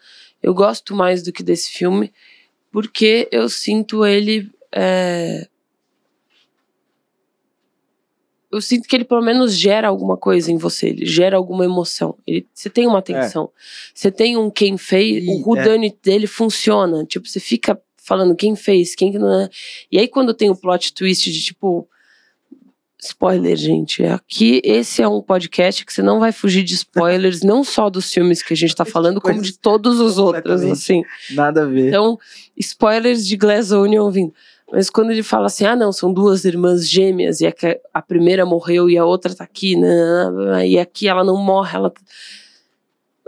[0.43, 2.11] Eu gosto mais do que desse filme,
[2.71, 4.51] porque eu sinto ele.
[4.73, 5.47] É...
[8.51, 12.17] Eu sinto que ele pelo menos gera alguma coisa em você, ele gera alguma emoção.
[12.27, 13.45] Ele, você tem uma atenção.
[13.45, 13.61] É.
[13.95, 16.11] Você tem um quem fez, e, o whodunit é.
[16.11, 17.05] dele funciona.
[17.05, 17.81] Tipo, você fica
[18.11, 19.49] falando quem fez, quem que não é.
[19.93, 21.89] E aí quando tem o plot twist de tipo
[23.03, 24.05] Spoiler, gente.
[24.05, 28.13] Aqui, esse é um podcast que você não vai fugir de spoilers, não só dos
[28.13, 31.03] filmes que a gente tá falando, como de todos os outros, assim.
[31.31, 31.89] Nada a ver.
[31.89, 32.19] Então,
[32.59, 34.35] spoilers de Glass Onion vindo.
[34.71, 37.55] Mas quando ele fala assim, ah, não, são duas irmãs gêmeas, e a,
[37.95, 41.93] a primeira morreu e a outra tá aqui, né, e aqui ela não morre, ela.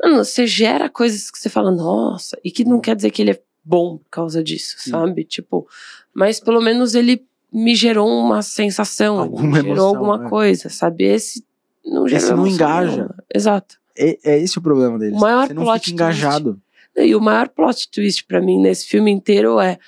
[0.03, 3.31] Mano, você gera coisas que você fala, nossa, e que não quer dizer que ele
[3.33, 5.25] é bom por causa disso, sabe?
[5.25, 5.67] Tipo,
[6.15, 10.29] mas pelo menos ele me gerou uma sensação, alguma gerou emoção, alguma é.
[10.29, 11.05] coisa, sabe?
[11.05, 11.45] Esse
[11.85, 13.05] não Esse não engaja.
[13.05, 13.15] Não.
[13.35, 13.77] Exato.
[13.97, 15.15] É, é, esse o problema dele.
[15.15, 16.61] O maior Você não plot fica engajado.
[16.95, 17.09] Twist.
[17.09, 19.79] E o maior plot twist para mim nesse filme inteiro é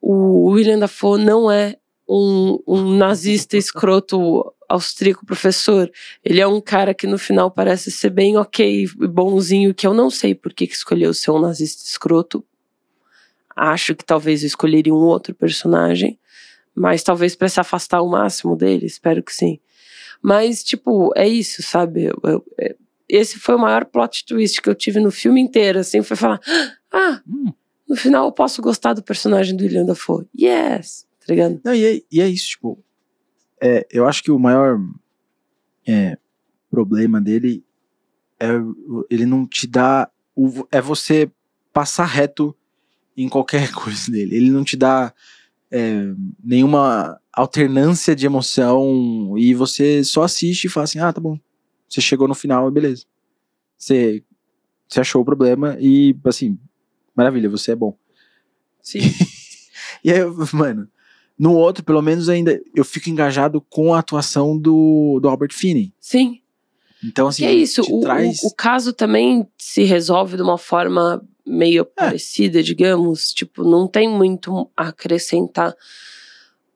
[0.00, 1.76] o William Dafoe não é
[2.08, 5.90] um, um nazista escroto austríaco professor.
[6.24, 9.92] Ele é um cara que no final parece ser bem ok e bonzinho, que eu
[9.92, 12.44] não sei por que, que escolheu ser um nazista escroto.
[13.60, 16.18] Acho que talvez eu escolheria um outro personagem
[16.74, 19.58] mas talvez para se afastar o máximo dele, espero que sim.
[20.22, 22.04] Mas, tipo, é isso, sabe?
[22.04, 22.76] Eu, eu, é,
[23.08, 26.40] esse foi o maior plot twist que eu tive no filme inteiro, assim, foi falar,
[26.92, 27.52] ah, hum.
[27.88, 30.26] no final eu posso gostar do personagem do William Dafoe.
[30.38, 31.60] Yes, tá ligado?
[31.64, 32.82] Não, e é, e é isso, tipo,
[33.60, 34.78] é, eu acho que o maior
[35.86, 36.16] é,
[36.70, 37.64] problema dele
[38.38, 38.48] é
[39.10, 41.30] ele não te dá, o, é você
[41.74, 42.56] passar reto
[43.22, 44.36] em qualquer coisa dele.
[44.36, 45.12] Ele não te dá
[45.70, 46.12] é,
[46.42, 51.38] nenhuma alternância de emoção e você só assiste e fala assim, ah, tá bom.
[51.88, 53.04] Você chegou no final, beleza.
[53.76, 54.22] Você,
[54.88, 56.58] você achou o problema e, assim,
[57.16, 57.96] maravilha, você é bom.
[58.82, 59.00] Sim.
[60.04, 60.20] e aí,
[60.52, 60.88] mano,
[61.38, 65.92] no outro, pelo menos ainda, eu fico engajado com a atuação do, do Albert Finney.
[65.98, 66.40] Sim.
[67.02, 67.82] Então, assim, e é isso.
[67.82, 68.42] O, traz...
[68.42, 71.84] o, o, caso também se resolve de uma forma meio é.
[71.84, 73.32] parecida, digamos.
[73.32, 75.74] Tipo, não tem muito a acrescentar.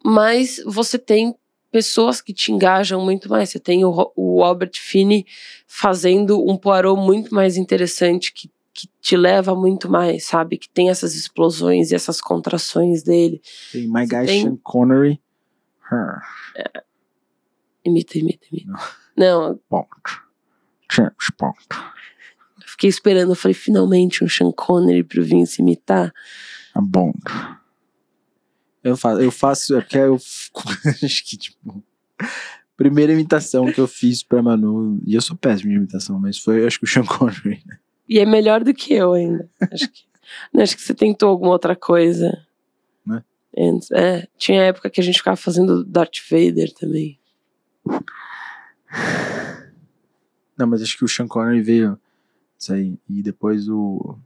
[0.05, 1.35] Mas você tem
[1.71, 3.51] pessoas que te engajam muito mais.
[3.51, 5.27] Você tem o, o Albert Finney
[5.67, 10.59] fazendo um Poirot muito mais interessante, que, que te leva muito mais, sabe?
[10.59, 13.41] Que tem essas explosões e essas contrações dele.
[13.73, 15.21] Tem My Guy tem- Sean Connery.
[15.91, 16.21] Her.
[17.85, 18.73] Imita, imita, imita.
[19.17, 19.89] Não, Bond.
[20.91, 21.57] James Bond.
[22.75, 26.13] Fiquei esperando, eu falei, finalmente um Sean Connery pro Vince imitar.
[26.75, 27.19] A Bond.
[28.83, 30.19] Eu faço, eu faço, é porque eu
[31.03, 31.83] acho que, tipo,
[32.77, 36.67] primeira imitação que eu fiz pra Manu, e eu sou péssimo de imitação, mas foi,
[36.67, 37.63] acho que o Sean Connery.
[37.65, 37.79] né?
[38.09, 39.49] E é melhor do que eu ainda.
[39.73, 40.03] Acho que,
[40.53, 42.45] não, acho que você tentou alguma outra coisa.
[43.07, 43.23] Né?
[43.93, 47.21] É, tinha época que a gente ficava fazendo Darth Vader também.
[50.59, 51.99] Não, mas acho que o Sean Connery veio
[53.09, 54.19] e depois o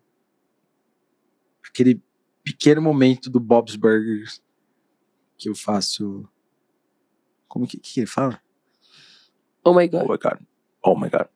[1.69, 2.01] aquele
[2.43, 4.43] pequeno momento do Bob's Burgers
[5.37, 6.29] que eu faço
[7.47, 8.41] como que, que ele fala?
[9.65, 10.09] Oh my Oh god.
[10.11, 10.39] my god.
[10.83, 11.27] Oh my god.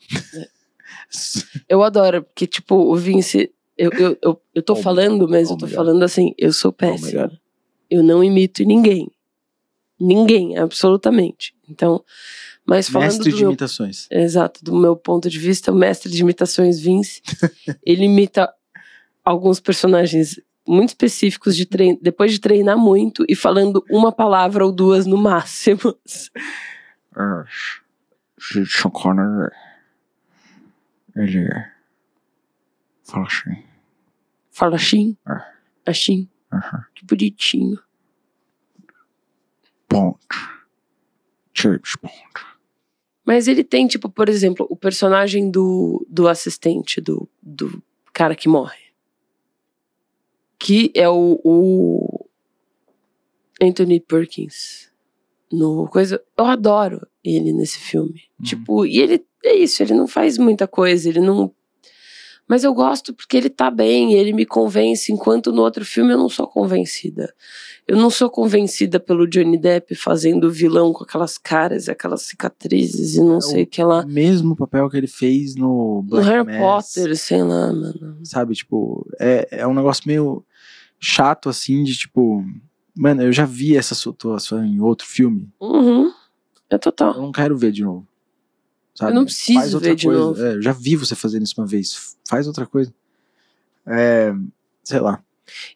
[1.68, 3.52] Eu adoro, porque, tipo, o Vince.
[3.76, 6.72] Eu, eu, eu, eu tô Oh falando, mas Oh eu tô falando assim, eu sou
[6.72, 7.40] my péssima.
[7.88, 9.08] Eu não imito ninguém.
[10.00, 11.54] Ninguém, absolutamente.
[11.68, 12.04] Então,
[12.68, 14.06] mas falando Mestre de meu imitações.
[14.10, 17.22] Exato, do meu ponto de vista, o mestre de imitações Vince,
[17.84, 18.52] ele imita
[19.24, 21.98] alguns personagens muito específicos de trein...
[22.02, 25.96] depois de treinar muito e falando uma palavra ou duas no máximo.
[28.38, 29.50] Sean Connery
[31.16, 31.48] ele
[33.04, 33.64] fala assim.
[34.50, 35.52] Fala assim, Ah.
[35.86, 36.84] assim, Aham.
[36.94, 37.80] que bonitinho.
[39.90, 40.18] Bond.
[41.54, 42.47] James Bond.
[43.28, 48.48] Mas ele tem, tipo, por exemplo, o personagem do, do assistente, do, do cara que
[48.48, 48.78] morre.
[50.58, 52.26] Que é o, o
[53.60, 54.90] Anthony Perkins.
[55.52, 56.24] No coisa.
[56.38, 58.22] Eu adoro ele nesse filme.
[58.38, 58.46] Uhum.
[58.46, 61.54] Tipo, e ele é isso, ele não faz muita coisa, ele não.
[62.48, 66.18] Mas eu gosto porque ele tá bem, ele me convence, enquanto no outro filme eu
[66.18, 67.32] não sou convencida.
[67.86, 73.20] Eu não sou convencida pelo Johnny Depp fazendo vilão com aquelas caras, aquelas cicatrizes e
[73.20, 74.00] não É, sei o- que lá.
[74.02, 78.18] O mesmo papel que ele fez no No Black Harry Mass, Potter, sei lá, mano.
[78.24, 80.42] Sabe, tipo, é, é um negócio meio
[80.98, 82.42] chato assim de tipo.
[82.96, 85.48] Mano, eu já vi essa situação em outro filme.
[85.60, 86.10] Uhum.
[86.70, 87.14] É total.
[87.14, 88.07] Eu não quero ver de novo.
[88.98, 89.12] Sabe?
[89.12, 90.20] Eu não preciso Faz outra ver de coisa.
[90.20, 90.42] novo.
[90.44, 92.16] É, eu já vi você fazendo isso uma vez.
[92.28, 92.92] Faz outra coisa.
[93.86, 94.32] É,
[94.82, 95.22] sei lá.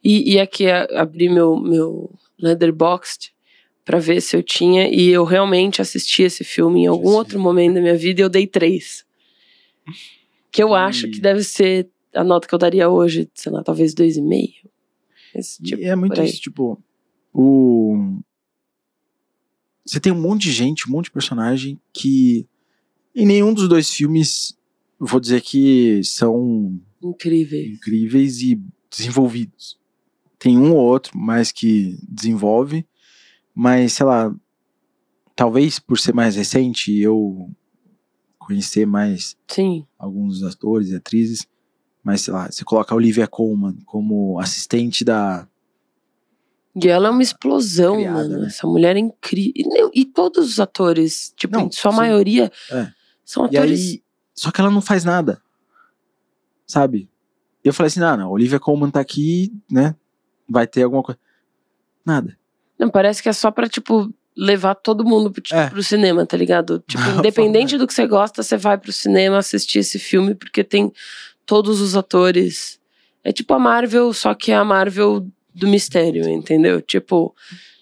[0.02, 3.32] E, e aqui abri meu, meu Letterboxd
[3.84, 4.88] pra ver se eu tinha.
[4.92, 8.28] E eu realmente assisti esse filme em algum outro momento da minha vida e eu
[8.28, 9.04] dei três.
[10.50, 13.62] Que eu E- acho que deve ser a nota que eu daria hoje, sei lá,
[13.62, 14.68] talvez dois e meio.
[15.32, 16.76] Esse E tipo, é muito isso, tipo,
[17.32, 18.18] o.
[19.86, 22.46] Você tem um monte de gente, um monte de personagem que
[23.14, 24.56] em nenhum dos dois filmes
[24.98, 27.60] vou dizer que são incrível.
[27.60, 28.60] incríveis e
[28.90, 29.78] desenvolvidos.
[30.38, 32.86] Tem um ou outro mais que desenvolve,
[33.54, 34.34] mas sei lá,
[35.36, 37.50] talvez por ser mais recente e eu
[38.38, 39.86] conhecer mais Sim.
[39.98, 41.46] alguns atores e atrizes,
[42.02, 45.46] mas sei lá, você coloca a Olivia Colman como assistente da
[46.74, 48.40] E ela é uma explosão, Criada, mano.
[48.40, 48.46] né?
[48.48, 49.52] Essa mulher é incrível.
[49.94, 51.96] E, e todos os atores, tipo, Não, sua sim.
[51.98, 52.90] maioria, É.
[53.24, 53.80] são E atores.
[53.80, 54.02] aí,
[54.34, 55.40] só que ela não faz nada.
[56.66, 57.08] Sabe?
[57.64, 59.94] E eu falei assim: ah, não, a Olivia Colman tá aqui, né?
[60.48, 61.18] Vai ter alguma coisa.
[62.04, 62.36] Nada.
[62.78, 65.68] Não, parece que é só pra, tipo, levar todo mundo pro, tipo, É.
[65.70, 66.82] pro cinema, tá ligado?
[66.88, 70.92] Tipo, independente do que você gosta, você vai pro cinema assistir esse filme porque tem
[71.46, 72.80] todos os atores.
[73.22, 76.80] É tipo a Marvel, só que é a Marvel do mistério, entendeu?
[76.82, 77.32] Tipo,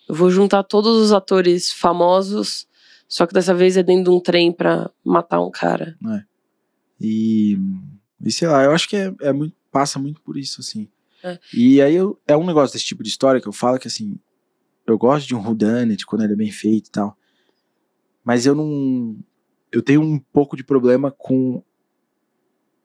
[0.07, 2.67] eu vou juntar todos os atores famosos,
[3.11, 5.99] só que dessa vez é dentro de um trem pra matar um cara.
[7.01, 7.59] E,
[8.25, 10.89] e sei lá, eu acho que é, é muito, passa muito por isso, assim.
[11.25, 11.37] É.
[11.53, 14.17] E aí eu, é um negócio desse tipo de história que eu falo que assim,
[14.87, 17.19] eu gosto de um whodunit quando ele é bem feito e tal.
[18.25, 19.19] Mas eu não.
[19.73, 21.65] Eu tenho um pouco de problema com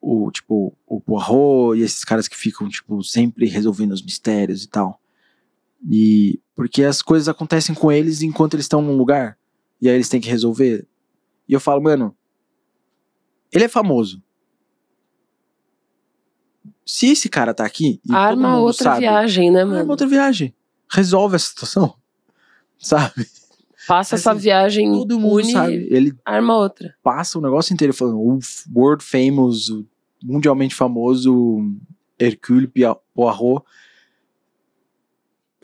[0.02, 4.70] o, tipo, o Poirot e esses caras que ficam, tipo, sempre resolvendo os mistérios e
[4.70, 5.00] tal.
[5.88, 6.40] E.
[6.56, 9.38] Porque as coisas acontecem com eles enquanto eles estão num lugar.
[9.86, 10.88] E aí eles têm que resolver.
[11.48, 12.16] E eu falo, mano,
[13.54, 14.20] ele é famoso.
[16.84, 18.02] Se esse cara tá aqui.
[18.04, 19.92] E Arma outra sabe, viagem, né, Arma mano?
[19.92, 20.56] outra viagem.
[20.92, 21.94] Resolve essa situação.
[22.80, 23.28] Sabe?
[23.88, 25.88] Passa essa assim, viagem, Todo mundo une, sabe.
[25.92, 26.96] Ele arma outra.
[27.04, 28.40] passa o negócio inteiro falando o
[28.76, 29.72] world famous,
[30.24, 31.64] mundialmente famoso
[32.18, 32.68] Hercule
[33.14, 33.64] Poirot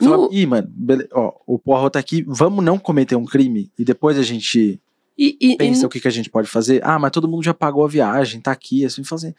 [0.04, 0.68] Fala, No- Ih, mano,
[1.12, 4.80] ó, o Poirot tá aqui, vamos não cometer um crime e depois a gente
[5.18, 6.80] E, e- e pensa o que, que a gente pode fazer.
[6.84, 9.34] Ah, mas todo mundo já pagou a viagem, tá aqui, assim, fazer.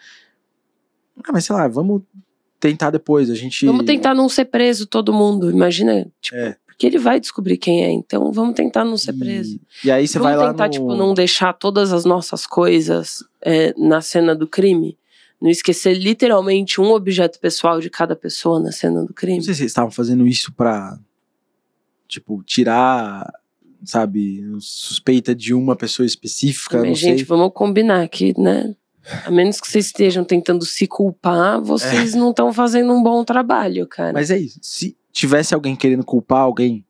[1.23, 2.01] Ah, mas sei lá, vamos
[2.59, 3.29] tentar depois.
[3.29, 3.65] A gente.
[3.65, 5.49] vamos tentar não ser preso todo mundo.
[5.51, 6.55] Imagina, tipo, É.
[6.65, 9.59] porque ele vai descobrir quem é, então vamos tentar não ser preso.
[9.83, 10.51] E, e aí você vamos vai lá.
[10.51, 10.71] tentar, no...
[10.71, 14.97] tipo, não deixar todas as nossas coisas é, na cena do crime.
[15.43, 19.39] Não esquecer literalmente um objeto pessoal de cada pessoa na cena do crime.
[19.39, 20.97] Não sei se eles estavam fazendo isso pra.
[22.07, 23.29] Tipo, tirar.
[23.83, 26.77] Sabe, suspeita de uma pessoa específica.
[26.77, 27.25] Mas, não gente, sei.
[27.25, 28.73] vamos combinar aqui, né?
[29.25, 33.85] A menos que vocês estejam tentando se culpar, vocês não estão fazendo um bom trabalho,
[33.85, 34.13] cara.
[34.13, 34.57] Mas é isso.
[34.61, 36.85] Se tivesse alguém querendo culpar alguém,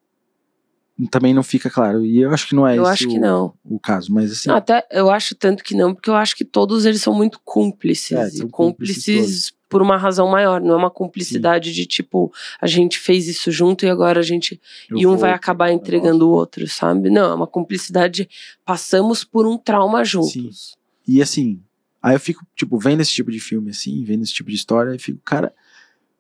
[1.10, 2.06] também não fica claro.
[2.06, 3.54] E eu acho que não é eu esse acho que o, não.
[3.64, 4.14] o caso.
[4.14, 4.50] Mas assim.
[4.50, 7.39] Não, Até eu acho tanto que não, porque eu acho que todos eles são muito
[7.44, 8.12] cúmplices.
[8.18, 10.62] É, e são cúmplices cúmplices por uma razão maior.
[10.62, 12.32] Não é uma cumplicidade de tipo,
[12.62, 14.62] a gente fez isso junto e agora a gente.
[14.89, 17.10] eu e um vou- vai acabar entregando o outro, sabe?
[17.10, 18.30] Não, é uma cumplicidade.
[18.64, 20.76] Passamos por um trauma juntos.
[21.08, 21.60] E assim,
[22.02, 24.94] aí eu fico, tipo, vendo esse tipo de filme, assim, vendo esse tipo de história,
[24.94, 25.52] e fico, cara,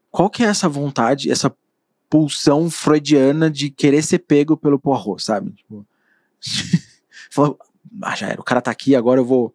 [0.09, 1.55] qual que é essa vontade, essa
[2.13, 5.49] pulsão freudiana de querer ser pego pelo Poirot, sabe?
[5.49, 5.83] Tipo,
[7.31, 7.57] falou,
[8.03, 9.51] ah, já era, o cara tá aqui, agora eu vou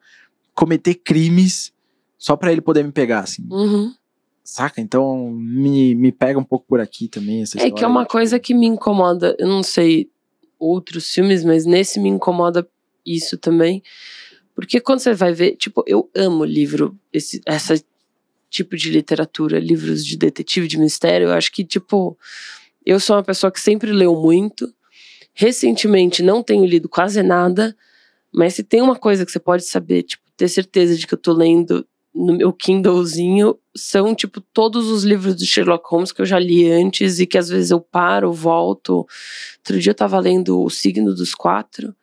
[0.56, 1.72] cometer crimes
[2.18, 3.46] só pra ele poder me pegar, assim.
[3.48, 3.94] Uhum.
[4.42, 4.80] Saca?
[4.80, 8.10] Então, me, me pega um pouco por aqui também, essa É que é uma tipo,
[8.10, 9.36] coisa que me incomoda.
[9.38, 10.10] Eu não sei
[10.58, 12.68] outros filmes, mas nesse me incomoda
[13.06, 13.84] isso também.
[14.52, 17.80] Porque quando você vai ver, tipo, eu amo livro, esse essa
[18.48, 21.28] tipo de literatura, livros de detetive, de mistério.
[21.28, 22.18] Eu acho que, tipo,
[22.84, 24.72] eu sou uma pessoa que sempre leu muito.
[25.34, 27.76] Recentemente não tenho lido quase nada,
[28.32, 31.18] mas se tem uma coisa que você pode saber, tipo, ter certeza de que eu
[31.18, 36.26] tô lendo no meu Kindlezinho, são, tipo, todos os livros do Sherlock Holmes que eu
[36.26, 39.06] já li antes e que às vezes eu paro, volto.
[39.58, 41.94] Outro dia eu tava lendo O Signo dos Quatro,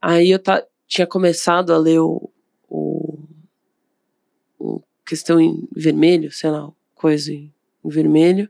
[0.00, 0.40] aí eu
[0.88, 2.30] tinha começado a ler o,
[2.68, 3.18] o,
[4.58, 7.50] o Questão em Vermelho, sei lá, coisa em,
[7.82, 8.46] em vermelho,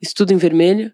[0.00, 0.92] Estudo em Vermelho,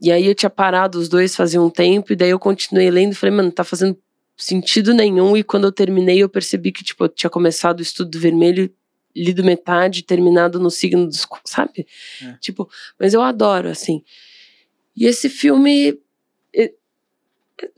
[0.00, 3.10] e aí eu tinha parado os dois fazia um tempo, e daí eu continuei lendo
[3.10, 3.98] e falei, mano, tá fazendo
[4.36, 8.20] sentido nenhum, e quando eu terminei eu percebi que, tipo, eu tinha começado o Estudo
[8.20, 8.72] Vermelho
[9.16, 11.84] lido metade, terminado no signo dos, sabe?
[12.22, 12.34] É.
[12.40, 14.04] Tipo, mas eu adoro, assim.
[14.96, 15.98] E esse filme,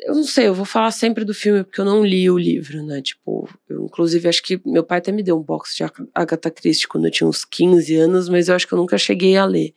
[0.00, 2.82] eu não sei, eu vou falar sempre do filme porque eu não li o livro,
[2.84, 3.02] né?
[3.02, 6.50] Tipo, eu inclusive acho que meu pai até me deu um box de Ag- Agatha
[6.50, 9.44] Christie quando eu tinha uns 15 anos, mas eu acho que eu nunca cheguei a
[9.44, 9.74] ler.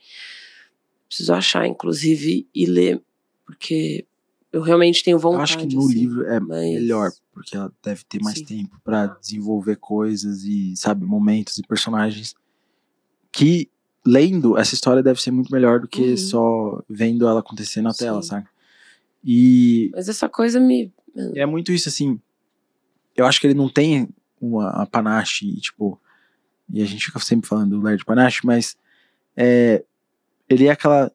[1.08, 3.02] Preciso achar, inclusive, e ler,
[3.46, 4.06] porque
[4.52, 5.44] eu realmente tenho Eu vontade.
[5.44, 8.46] acho que no assim, livro é mas- melhor, porque ela deve ter mais Sim.
[8.46, 12.34] tempo pra desenvolver coisas e, sabe, momentos e personagens
[13.32, 13.70] que,
[14.06, 16.18] lendo essa história, deve ser muito melhor do que Uhum.
[16.18, 18.28] só vendo ela acontecer na tela, Sim.
[18.30, 18.48] sabe?
[19.30, 20.94] E Mas essa coisa me.
[21.36, 22.18] é muito isso, assim.
[23.16, 24.08] Eu acho que ele não tem
[24.40, 26.00] uma, uma panache, tipo.
[26.72, 28.78] E a gente fica sempre falando do Laird Panache, mas.
[29.36, 29.84] É,
[30.50, 31.12] ele é aquela.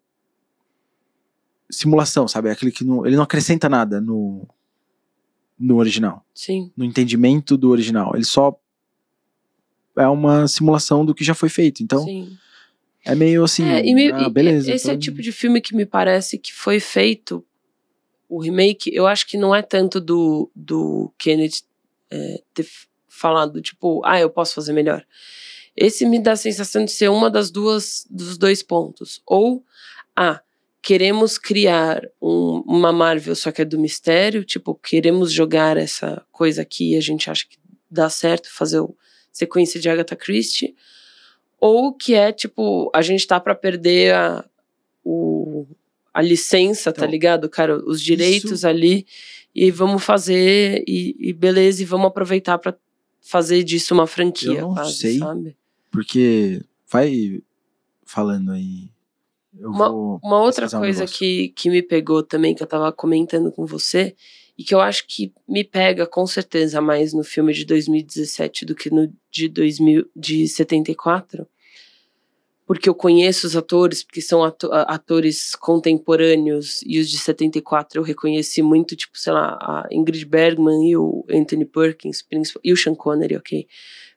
[1.71, 2.51] Simulação, sabe?
[2.51, 4.47] É aquele que não, ele não acrescenta nada no,
[5.59, 6.71] no original Sim.
[6.77, 8.13] no entendimento do original.
[8.15, 8.55] Ele só
[9.97, 11.83] é uma simulação do que já foi feito.
[11.83, 12.37] Então, sim.
[13.07, 14.71] é meio assim, É, ah, beleza.
[14.71, 17.43] Esse é o então- tipo de filme que me parece que foi feito.
[18.35, 21.65] O remake, eu acho que não é tanto do, do Kenneth
[22.11, 22.67] é, ter
[23.07, 25.05] falado, tipo, ah, eu posso fazer melhor.
[25.77, 29.21] Esse me dá a sensação de ser uma das duas dos dois pontos.
[29.27, 29.63] Ou,
[30.17, 30.41] ah,
[30.81, 36.63] queremos criar um- uma Marvel, só que é do mistério, tipo, queremos jogar essa coisa
[36.63, 37.59] aqui e a gente acha que
[37.91, 38.97] dá certo fazer o
[39.31, 40.75] sequência de Agatha Christie
[41.61, 44.45] ou que é tipo, a gente tá pra perder a,
[45.05, 45.32] o,
[46.13, 47.49] a licença, tá Então, ligado?
[47.49, 49.07] Cara, os direitos isso- ali,
[49.55, 52.75] e vamos fazer, e, e beleza, e vamos aproveitar pra
[53.21, 55.19] fazer disso uma franquia, Eu não quase, sei.
[55.19, 55.57] sabe?
[55.91, 56.61] Porque
[56.91, 57.41] vai
[58.05, 58.91] falando aí.
[59.59, 61.19] Eu vou Uma outra um coisa negócio.
[61.19, 64.15] que, que me pegou também, que eu tava comentando com você,
[64.57, 68.75] e que eu acho que me pega com certeza mais no filme de 2017 do
[68.75, 71.47] que no de, 2000, de 74,
[72.67, 78.05] porque eu conheço os atores, porque são ato- atores contemporâneos, e os de 74 eu
[78.05, 82.25] reconheci muito, tipo, sei lá, a Ingrid Bergman e o Anthony Perkins,
[82.63, 83.67] e o Sean Connery, ok?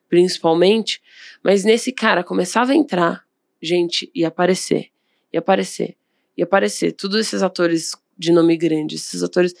[0.08, 1.02] Principalmente,
[1.42, 3.24] mas nesse cara começava a entrar
[3.60, 4.90] gente e aparecer
[5.32, 5.96] e aparecer,
[6.36, 6.92] e aparecer.
[6.92, 9.54] Todos esses atores de nome grande, esses atores.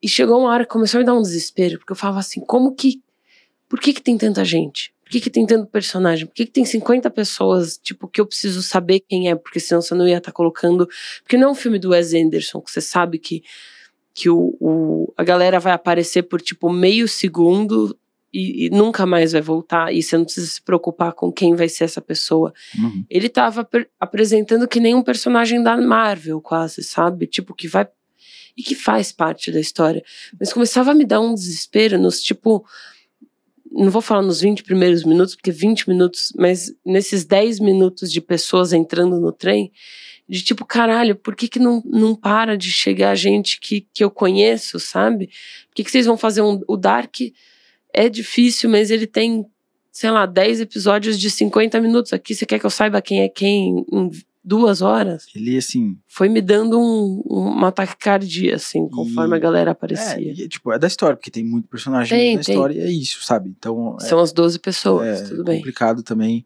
[0.00, 2.40] E chegou uma hora que começou a me dar um desespero, porque eu falava assim:
[2.40, 3.02] como que.
[3.68, 4.91] Por que, que tem tanta gente?
[5.12, 6.24] Por que, que tem tanto personagem?
[6.24, 9.34] Por que, que tem 50 pessoas, tipo, que eu preciso saber quem é?
[9.34, 10.88] Porque senão você não ia estar tá colocando.
[11.22, 13.42] Porque não é um filme do Wes Anderson, que você sabe que,
[14.14, 17.94] que o, o a galera vai aparecer por, tipo, meio segundo
[18.32, 21.68] e, e, nunca mais vai voltar, e você não precisa se preocupar com quem vai
[21.68, 22.54] ser essa pessoa.
[22.78, 23.04] Uhum.
[23.10, 23.68] Ele tava
[24.00, 27.26] apresentando que nem um personagem da Marvel, quase, sabe?
[27.26, 27.86] Tipo, que vai.
[28.56, 30.02] E que faz parte da história.
[30.40, 32.64] Mas começava a me dar um desespero nos, tipo.
[33.72, 38.20] Não vou falar nos 20 primeiros minutos, porque 20 minutos, mas nesses 10 minutos de
[38.20, 39.72] pessoas entrando no trem,
[40.28, 44.10] de tipo, caralho, por que, que não, não para de chegar gente que, que eu
[44.10, 45.26] conheço, sabe?
[45.68, 47.16] Por que, que vocês vão fazer um, o Dark?
[47.92, 49.44] é difícil, mas ele tem,
[49.90, 52.12] sei lá, 10 episódios de 50 minutos.
[52.12, 54.10] Aqui você quer que eu saiba quem é quem em
[54.44, 55.26] duas horas?
[55.34, 55.96] Ele, assim.
[56.06, 60.30] Foi me dando um, um ataque cardíaco, assim, conforme e, a galera aparecia.
[60.30, 62.54] É, e, tipo, é da história, porque tem muito personagem tem, na tem.
[62.54, 63.48] história e é isso, sabe?
[63.50, 63.96] Então.
[64.00, 65.58] São é, as 12 pessoas, é tudo bem.
[65.58, 66.44] complicado também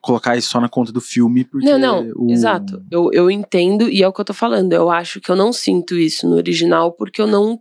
[0.00, 1.66] colocar isso só na conta do filme, porque.
[1.66, 2.30] Não, não, o...
[2.30, 2.82] exato.
[2.90, 4.72] Eu, eu entendo e é o que eu tô falando.
[4.72, 7.60] Eu acho que eu não sinto isso no original porque eu não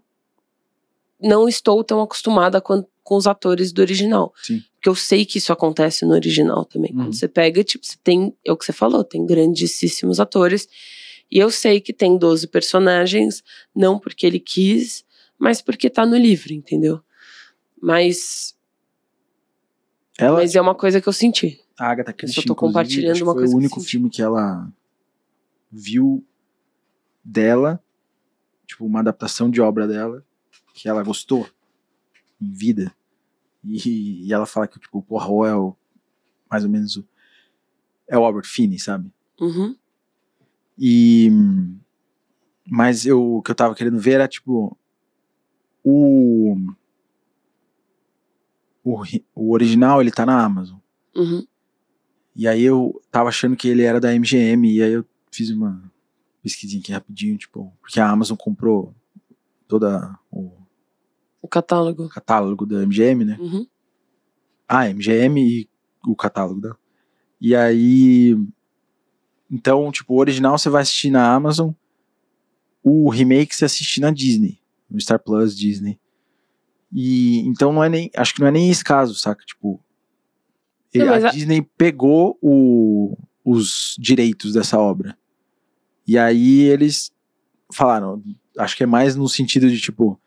[1.21, 4.33] não estou tão acostumada com, com os atores do original.
[4.41, 4.63] Sim.
[4.79, 6.91] Porque eu sei que isso acontece no original também.
[6.93, 7.03] Uhum.
[7.03, 10.69] Quando você pega, tipo, você tem, é o que você falou, tem grandíssimos atores.
[11.29, 13.43] E eu sei que tem 12 personagens,
[13.75, 15.03] não porque ele quis,
[15.37, 17.01] mas porque tá no livro, entendeu?
[17.81, 18.55] Mas.
[20.17, 21.59] Ela, mas é uma coisa que eu senti.
[21.77, 23.79] a Agatha Christie, Eu só tô compartilhando que uma foi coisa o que eu único
[23.81, 23.91] senti.
[23.91, 24.71] filme que ela
[25.69, 26.25] viu
[27.21, 27.83] dela,
[28.65, 30.25] tipo, uma adaptação de obra dela,
[30.73, 31.49] que ela gostou
[32.41, 32.95] em vida.
[33.63, 35.75] E, e ela fala que, tipo, o Poirot é o,
[36.49, 37.07] mais ou menos o,
[38.07, 39.11] é o Albert Finney, sabe?
[39.39, 39.75] Uhum.
[40.77, 41.29] E
[42.65, 44.77] mas eu, o que eu tava querendo ver era tipo
[45.83, 46.55] o
[48.83, 49.03] o,
[49.35, 50.79] o original ele tá na Amazon.
[51.15, 51.45] Uhum.
[52.35, 55.91] E aí eu tava achando que ele era da MGM e aí eu fiz uma
[56.41, 58.95] pesquisinha aqui rapidinho, tipo, porque a Amazon comprou
[59.67, 60.58] toda o
[61.41, 62.09] O catálogo.
[62.09, 63.37] catálogo da MGM, né?
[63.39, 63.65] Uhum.
[64.67, 65.69] Ah, MGM e
[66.05, 66.77] o catálogo dela.
[67.39, 68.35] E aí.
[69.49, 71.71] Então, tipo, o original você vai assistir na Amazon,
[72.83, 74.59] o remake você assiste na Disney,
[74.89, 75.99] no Star Plus Disney.
[76.91, 78.11] E então não é nem.
[78.15, 79.43] Acho que não é nem esse caso, saca?
[79.45, 79.83] Tipo.
[80.95, 83.15] Não, a a- Disney pegou o-
[83.45, 85.17] os direitos dessa obra.
[86.07, 87.11] E aí eles
[87.71, 88.23] falaram,
[88.57, 90.19] acho que é mais no sentido de tipo,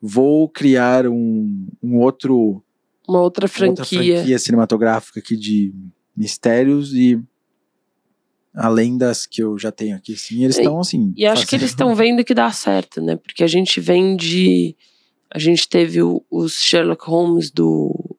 [0.00, 2.62] vou criar um, um outro
[3.08, 4.16] Uma outra outra franquia.
[4.16, 5.72] franquia cinematográfica aqui de
[6.16, 7.20] mistérios e
[8.54, 11.12] além das que eu já tenho aqui, assim, eles estão assim.
[11.16, 13.16] E acho que eles estão vendo que dá certo, né?
[13.16, 14.74] Porque a gente vem de.
[15.32, 18.16] A gente teve o- os Sherlock Holmes do,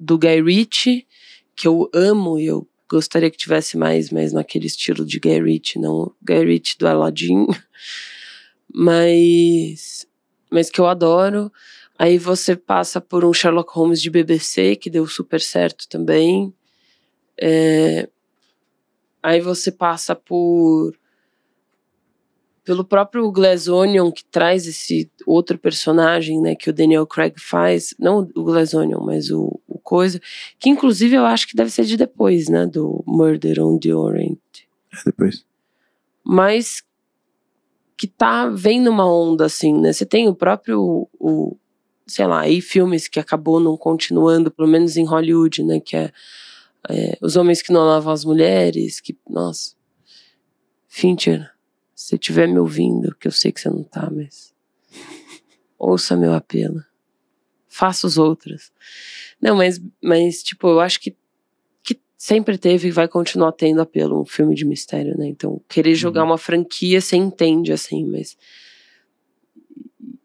[0.00, 1.06] do Guy Ritchie,
[1.54, 5.78] que eu amo e eu gostaria que tivesse mais, mas naquele estilo de Guy Ritchie,
[5.78, 7.46] não Guy Ritchie do Aladdin.
[8.74, 10.06] Mas.
[10.54, 11.52] Mas que eu adoro.
[11.98, 16.52] Aí você passa por um Sherlock Holmes de BBC, que deu super certo também.
[17.40, 18.08] É,
[19.24, 20.94] Aí você passa por
[22.62, 27.94] pelo próprio Glass Onion, que traz esse outro personagem, né, que o Daniel Craig faz,
[27.98, 30.20] não o Glass Onion, mas o, o coisa,
[30.58, 34.38] que inclusive eu acho que deve ser de depois, né, do Murder on the Orient,
[34.92, 35.44] É, depois.
[36.22, 36.82] mas
[37.96, 41.56] que tá vendo uma onda assim, né, você tem o próprio, o,
[42.06, 46.12] sei lá, aí filmes que acabou não continuando, pelo menos em Hollywood, né, que é,
[46.88, 49.74] é Os Homens que Não Lavam as Mulheres, que, nossa,
[50.88, 51.50] Fincher,
[51.94, 54.54] se você estiver me ouvindo, que eu sei que você não tá, mas
[55.78, 56.84] ouça meu apelo.
[57.68, 58.70] Faça os outros.
[59.40, 61.16] Não, mas, mas tipo, eu acho que
[62.16, 65.26] sempre teve e vai continuar tendo apelo um filme de mistério, né?
[65.26, 66.30] Então, querer jogar Uhum.
[66.30, 68.36] uma franquia, você entende, assim, mas...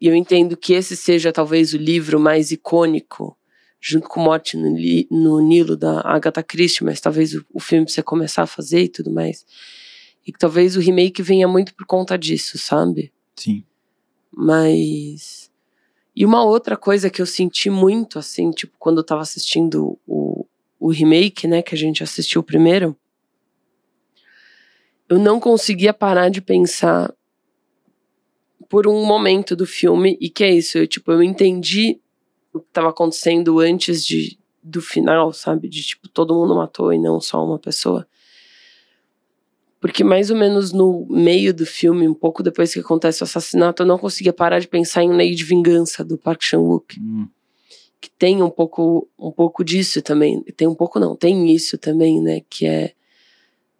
[0.00, 3.36] E eu entendo que esse seja talvez o livro mais icônico,
[3.78, 4.74] junto com Morte no,
[5.10, 8.84] no Nilo, da Agatha Christie, mas talvez o, o filme pra você começar a fazer
[8.84, 9.44] e tudo mais.
[10.26, 13.12] E que talvez o remake venha muito por conta disso, sabe?
[13.36, 13.62] Sim.
[14.30, 15.50] Mas.
[16.14, 20.46] E uma outra coisa que eu senti muito, assim, tipo, quando eu tava assistindo o,
[20.80, 22.96] o remake, né, que a gente assistiu primeiro,
[25.08, 27.14] eu não conseguia parar de pensar
[28.68, 32.00] por um momento do filme, e que é isso, eu, tipo, eu entendi
[32.52, 35.68] o que tava acontecendo antes de, do final, sabe?
[35.68, 38.06] De, tipo, todo mundo matou e não só uma pessoa.
[39.80, 43.82] Porque mais ou menos no meio do filme, um pouco depois que acontece o assassinato,
[43.82, 47.00] eu não conseguia parar de pensar em Lei de Vingança, do Park Chan-wook.
[47.00, 47.26] Hum,
[48.00, 50.42] que tem um pouco, um pouco disso também.
[50.56, 52.40] Tem um pouco não, tem isso também, né?
[52.48, 52.92] Que é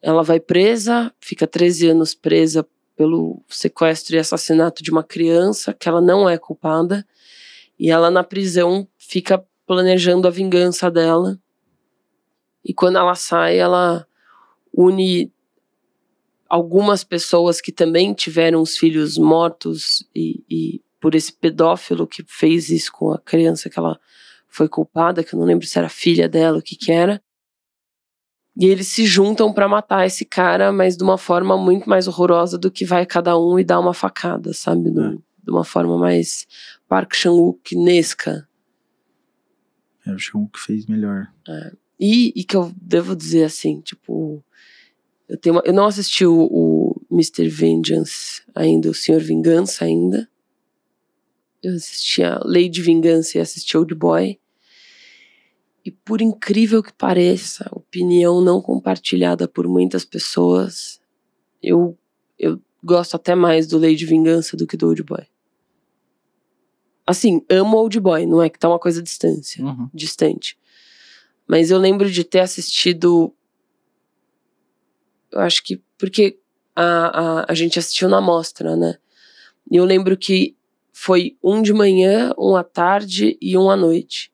[0.02, 2.66] ela vai presa, fica 13 anos presa
[2.96, 7.06] pelo sequestro e assassinato de uma criança, que ela não é culpada,
[7.78, 11.38] e ela na prisão fica planejando a vingança dela.
[12.64, 14.06] E quando ela sai, ela
[14.72, 15.32] une
[16.48, 22.68] algumas pessoas que também tiveram os filhos mortos e, e por esse pedófilo que fez
[22.68, 23.98] isso com a criança que ela
[24.48, 27.22] foi culpada, que eu não lembro se era filha dela, o que que era.
[28.56, 32.58] E eles se juntam para matar esse cara, mas de uma forma muito mais horrorosa
[32.58, 34.90] do que vai cada um e dá uma facada, sabe?
[34.90, 35.16] É.
[35.42, 36.46] De uma forma mais
[36.88, 38.46] Park Chan-wook-nesca.
[40.06, 41.28] É, o Chan-wook fez melhor.
[41.48, 41.72] É.
[41.98, 44.44] E, e, que eu devo dizer assim, tipo...
[45.28, 47.48] Eu, tenho uma, eu não assisti o, o Mr.
[47.48, 50.28] Vengeance ainda, o Senhor Vingança ainda.
[51.62, 54.38] Eu assisti a Lei de Vingança e assisti Old Boy.
[55.84, 61.00] E por incrível que pareça, opinião não compartilhada por muitas pessoas,
[61.62, 61.98] eu,
[62.38, 65.26] eu gosto até mais do Lei de Vingança do que do Old Boy.
[67.06, 69.88] Assim, amo Old Boy, não é que tá uma coisa distância, uhum.
[69.92, 70.58] distante.
[71.46, 73.34] Mas eu lembro de ter assistido.
[75.32, 75.82] Eu acho que.
[75.98, 76.38] Porque
[76.76, 78.96] a, a, a gente assistiu na mostra, né?
[79.68, 80.56] E eu lembro que
[81.02, 84.30] foi um de manhã, um à tarde e um à noite.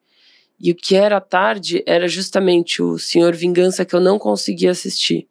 [0.59, 4.71] E o que era à tarde era justamente o Senhor Vingança que eu não conseguia
[4.71, 5.29] assistir.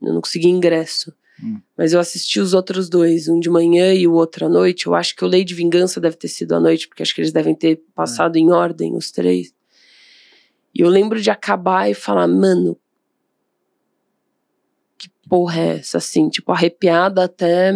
[0.00, 1.12] Eu não conseguia ingresso.
[1.44, 1.60] Hum.
[1.76, 4.86] Mas eu assisti os outros dois, um de manhã e o outro à noite.
[4.86, 7.20] Eu acho que o Lei de Vingança deve ter sido à noite, porque acho que
[7.20, 8.38] eles devem ter passado é.
[8.38, 9.52] em ordem, os três.
[10.74, 12.78] E eu lembro de acabar e falar, mano,
[14.96, 16.30] que porra é essa, assim?
[16.30, 17.74] Tipo, arrepiada até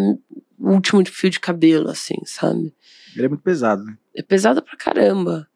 [0.59, 2.73] o último fio de cabelo, assim, sabe?
[3.17, 3.97] Ele é muito pesado, né?
[4.15, 5.49] É pesado pra caramba.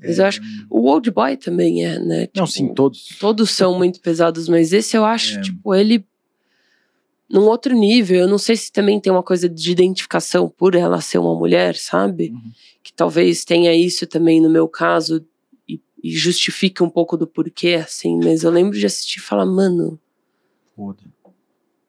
[0.00, 0.22] Mas é...
[0.22, 0.40] eu acho.
[0.70, 2.26] O Old Boy também é, né?
[2.26, 3.08] Tipo, Não, sim, todos.
[3.18, 5.42] Todos são muito pesados, mas esse eu acho, é.
[5.42, 6.06] tipo, ele.
[7.28, 11.00] Num outro nível, eu não sei se também tem uma coisa de identificação por ela
[11.00, 12.28] ser uma mulher, sabe?
[12.30, 12.52] Uhum.
[12.82, 15.24] Que talvez tenha isso também no meu caso
[15.66, 18.18] e, e justifique um pouco do porquê, assim.
[18.22, 19.98] Mas eu lembro de assistir e falar, mano.
[20.76, 21.02] Foda.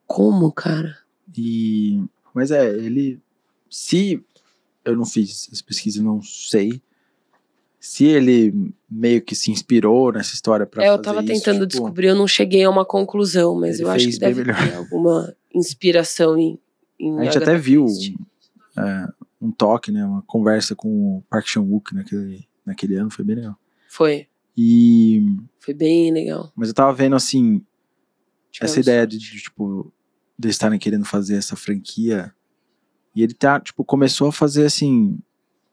[0.06, 0.96] Como, cara?
[1.36, 2.02] E.
[2.32, 3.20] Mas é, ele.
[3.68, 4.24] Se
[4.84, 6.80] eu não fiz essa pesquisa, não sei
[7.84, 12.06] se ele meio que se inspirou nessa história para é, eu tava tentando tipo, descobrir,
[12.06, 14.56] eu não cheguei a uma conclusão, mas eu acho que deve melhor.
[14.56, 16.58] ter alguma inspiração em,
[16.98, 17.86] em A gente até viu
[18.78, 19.06] é,
[19.38, 23.58] um toque, né, uma conversa com o Park Chan-wook naquele, naquele ano, foi bem legal.
[23.90, 24.28] Foi.
[24.56, 25.36] E...
[25.60, 26.50] Foi bem legal.
[26.56, 27.62] Mas eu tava vendo, assim,
[28.62, 29.92] essa ideia de, de, tipo,
[30.38, 32.32] de estarem querendo fazer essa franquia,
[33.14, 35.18] e ele tá, tipo, começou a fazer, assim,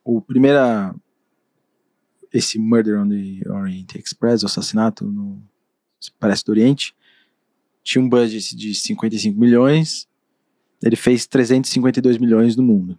[0.03, 0.93] o primeira
[2.33, 5.41] esse Murder on the Orient Express, o assassinato no
[6.19, 6.95] Parece do Oriente,
[7.83, 10.07] tinha um budget de 55 milhões,
[10.81, 12.97] ele fez 352 milhões no mundo.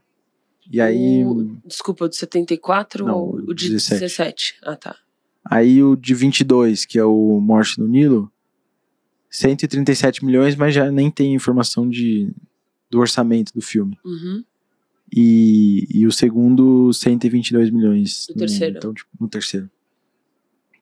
[0.70, 1.24] E aí.
[1.24, 4.00] O, desculpa, o de 74 não, ou o de 17.
[4.00, 4.58] 17?
[4.62, 4.96] Ah, tá.
[5.44, 8.30] Aí o de 22, que é o Morte no Nilo,
[9.28, 12.32] 137 milhões, mas já nem tem informação de,
[12.92, 13.98] do orçamento do filme.
[14.04, 14.44] Uhum.
[15.14, 18.26] E, e o segundo, 122 milhões.
[18.28, 18.76] No, no terceiro.
[18.76, 19.70] Então, tipo, no terceiro.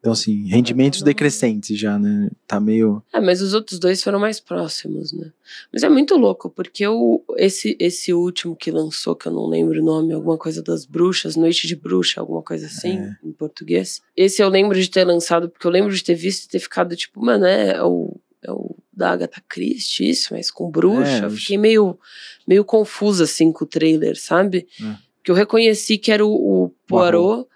[0.01, 2.31] Então, assim, rendimentos decrescentes já, né?
[2.47, 3.03] Tá meio.
[3.13, 5.31] É, mas os outros dois foram mais próximos, né?
[5.73, 9.81] Mas é muito louco, porque o, esse, esse último que lançou, que eu não lembro
[9.81, 13.17] o nome, alguma coisa das bruxas, Noite de Bruxa, alguma coisa assim, é.
[13.23, 14.01] em português.
[14.17, 16.97] Esse eu lembro de ter lançado, porque eu lembro de ter visto e ter ficado
[16.97, 21.23] tipo, mano, é o, é o da Agatha Christie, isso, mas com bruxa.
[21.23, 21.99] É, eu fiquei meio,
[22.47, 24.69] meio confusa, assim, com o trailer, sabe?
[24.81, 24.97] É.
[25.25, 26.31] Que eu reconheci que era o,
[26.65, 27.49] o Poirot,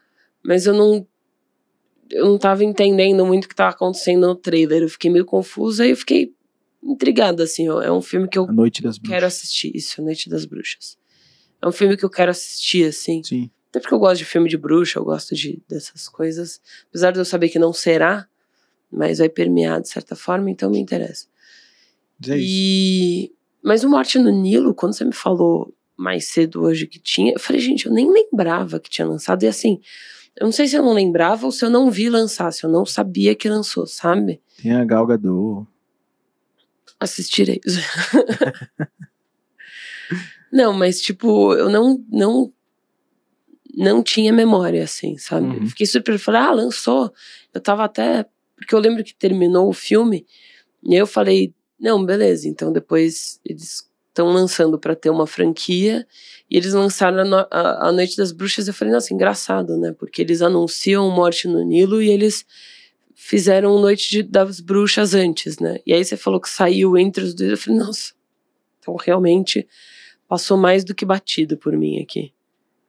[0.43, 1.07] mas eu não
[2.11, 4.83] eu não tava entendendo muito o que tava acontecendo no trailer.
[4.83, 6.33] Eu fiquei meio confusa e eu fiquei
[6.83, 7.67] intrigada, assim.
[7.67, 8.47] É um filme que eu
[9.05, 9.75] quero assistir.
[9.75, 10.99] Isso, A Noite das Bruxas.
[11.61, 13.23] É um filme que eu quero assistir, assim.
[13.25, 13.51] Sim.
[13.71, 16.61] Até porque eu gosto de filme de bruxa, eu gosto de, dessas coisas.
[16.91, 18.29] Apesar de eu saber que não será,
[18.91, 21.27] mas vai permear de certa forma, então me interessa.
[22.29, 23.33] É e...
[23.63, 27.41] Mas o Morte no Nilo, quando você me falou mais cedo hoje que tinha, eu
[27.41, 29.43] falei, gente, eu nem lembrava que tinha lançado.
[29.43, 29.81] E assim,
[30.37, 32.71] eu não sei se eu não lembrava ou se eu não vi lançar, se eu
[32.71, 34.41] não sabia que lançou, sabe?
[34.61, 35.67] Tem a Gal Gadot.
[36.99, 37.61] Assistirei.
[40.53, 42.53] não, mas tipo, eu não não
[43.77, 45.47] não tinha memória assim, sabe?
[45.47, 45.67] Uhum.
[45.69, 47.13] Fiquei super, falei, ah, lançou.
[47.53, 48.27] Eu tava até
[48.57, 50.27] porque eu lembro que terminou o filme
[50.83, 52.49] e eu falei, não, beleza.
[52.49, 56.07] Então depois eles estão lançando para ter uma franquia
[56.51, 58.69] e eles lançaram a, no- a, a Noite das Bruxas.
[58.69, 59.93] Eu falei, nossa, engraçado, né?
[59.93, 62.47] Porque eles anunciam Morte no Nilo e eles
[63.15, 65.79] fizeram Noite de- das Bruxas antes, né?
[65.87, 67.51] E aí você falou que saiu entre os dois.
[67.51, 68.13] Eu falei, nossa,
[68.79, 69.67] então realmente
[70.29, 72.33] passou mais do que batido por mim aqui.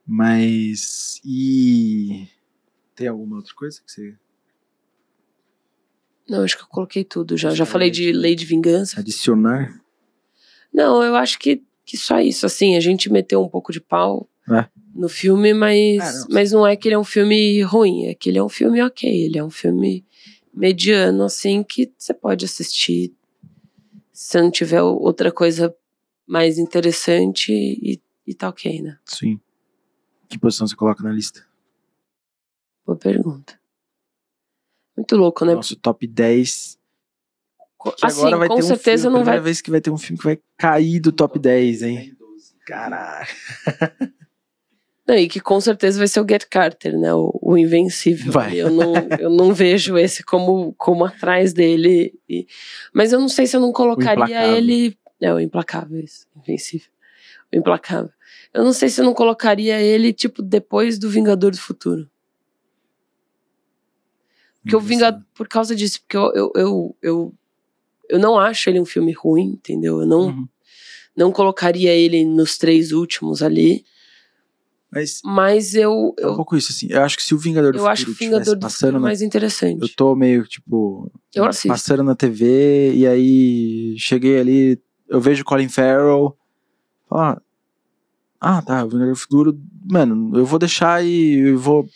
[0.06, 1.20] Mas.
[1.24, 2.28] E.
[2.94, 4.14] Tem alguma outra coisa que você
[6.28, 7.50] Não, acho que eu coloquei tudo já.
[7.50, 8.12] Já falei de.
[8.12, 8.98] Lei de Vingança.
[9.00, 9.80] adicionar?
[10.72, 12.44] Não, eu acho que, que só isso.
[12.46, 14.66] Assim, a gente meteu um pouco de pau É.
[14.94, 18.14] no filme, mas, Ah, não, mas não é que ele é um filme ruim, é
[18.14, 19.08] que ele é um filme ok.
[19.08, 20.04] Ele é um filme
[20.52, 23.14] mediano, assim, que você pode assistir
[24.12, 25.74] se não tiver outra coisa
[26.26, 28.98] mais interessante e, e tá ok, né?
[29.04, 29.38] Sim.
[30.28, 31.44] Que posição você coloca na lista?
[32.84, 33.58] Boa pergunta.
[34.96, 35.54] Muito louco, né?
[35.54, 36.78] Nosso top 10.
[37.76, 39.40] Co- Que assim, agora vai com ter um certeza filme, não vai.
[39.40, 42.16] vez que vai ter um filme que vai cair do top 10, hein?
[42.66, 43.28] Caralho.
[45.06, 47.14] Não, e que com certeza vai ser o Get Carter, né?
[47.14, 48.32] O, o Invencível.
[48.32, 48.56] Vai.
[48.60, 52.12] Eu não, eu não vejo esse como, como atrás dele.
[52.28, 52.44] E-
[52.92, 54.98] mas eu não sei se eu não colocaria ele.
[55.20, 56.26] É, o Implacável, isso.
[56.36, 56.88] Invencível.
[57.52, 58.10] O Implacável.
[58.52, 62.10] Eu não sei se eu não colocaria ele, tipo, depois do Vingador do Futuro.
[64.66, 65.22] Porque o Vingador.
[65.34, 67.34] Por causa disso, porque eu, eu, eu, eu,
[68.10, 70.00] eu não acho ele um filme ruim, entendeu?
[70.00, 70.48] Eu não, Uhum.
[71.16, 73.84] não colocaria ele nos três últimos ali.
[74.90, 76.14] Mas Mas eu.
[76.18, 76.86] é um eu pouco isso, assim.
[76.90, 78.92] Eu acho que se o Vingador do Eu Futuro acho o Vingador do passando Futuro
[78.94, 79.82] na mais interessante.
[79.82, 81.68] Eu tô meio, tipo, Eu assisto.
[81.68, 86.36] passando na TV e aí cheguei ali, eu vejo Colin Farrell,
[87.08, 87.40] falo,
[88.40, 89.60] ah, tá, o Vingador do Futuro,
[89.90, 91.86] mano, eu vou deixar e eu vou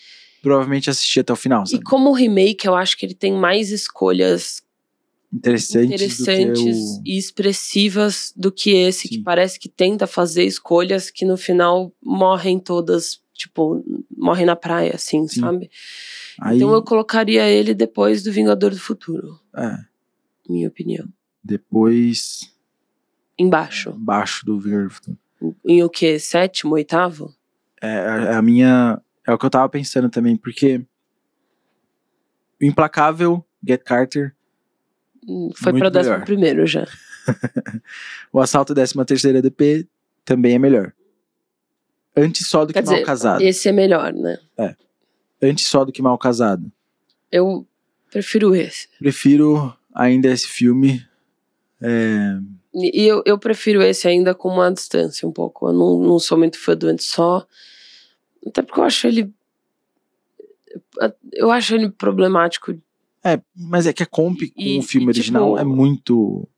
[0.42, 1.84] provavelmente assistir até o final, E sabe?
[1.84, 4.62] como remake, eu acho que ele tem mais escolhas
[5.32, 7.02] Interessantes, interessantes que o...
[7.06, 9.22] e expressivas do que esse, que Sim.
[9.22, 13.84] parece que tenta fazer escolhas que no final morrem todas, tipo,
[14.16, 15.40] morrem na praia, assim, Sim.
[15.40, 15.70] sabe?
[16.40, 19.76] Aí, Então eu colocaria ele depois do Vingador do Futuro, é,
[20.48, 21.06] minha opinião.
[21.44, 22.52] depois,
[23.38, 23.90] Embaixo.
[23.90, 25.18] embaixo do Vingador do Futuro.
[25.64, 26.18] Em o quê?
[26.18, 27.32] Sétimo, oitavo?
[27.80, 30.78] É, é a minha, é o que eu tava pensando também, porque
[32.60, 34.34] o Implacável, Get Carter,
[35.28, 36.24] Hum, Foi Muito pra décimo melhor.
[36.24, 36.86] primeiro já.
[38.32, 39.86] O Assalto 13 terceira DP
[40.24, 40.94] também é melhor.
[42.16, 43.42] Antes só do Quer que mal dizer, casado.
[43.42, 44.38] esse é melhor, né?
[45.42, 46.72] Antes só do que mal casado.
[47.30, 47.66] Eu
[48.10, 48.88] prefiro esse.
[48.98, 51.06] Prefiro ainda esse filme.
[51.82, 52.38] É,
[52.74, 55.68] E eu, eu prefiro esse ainda com uma distância um pouco.
[55.68, 57.46] Eu não, não sou muito fã do Antes Só.
[58.46, 59.32] Até porque eu acho ele.
[61.32, 62.72] Eu acho ele problemático.
[63.24, 66.48] é, mas é que a comp com E- o filme e, original tipo, é muito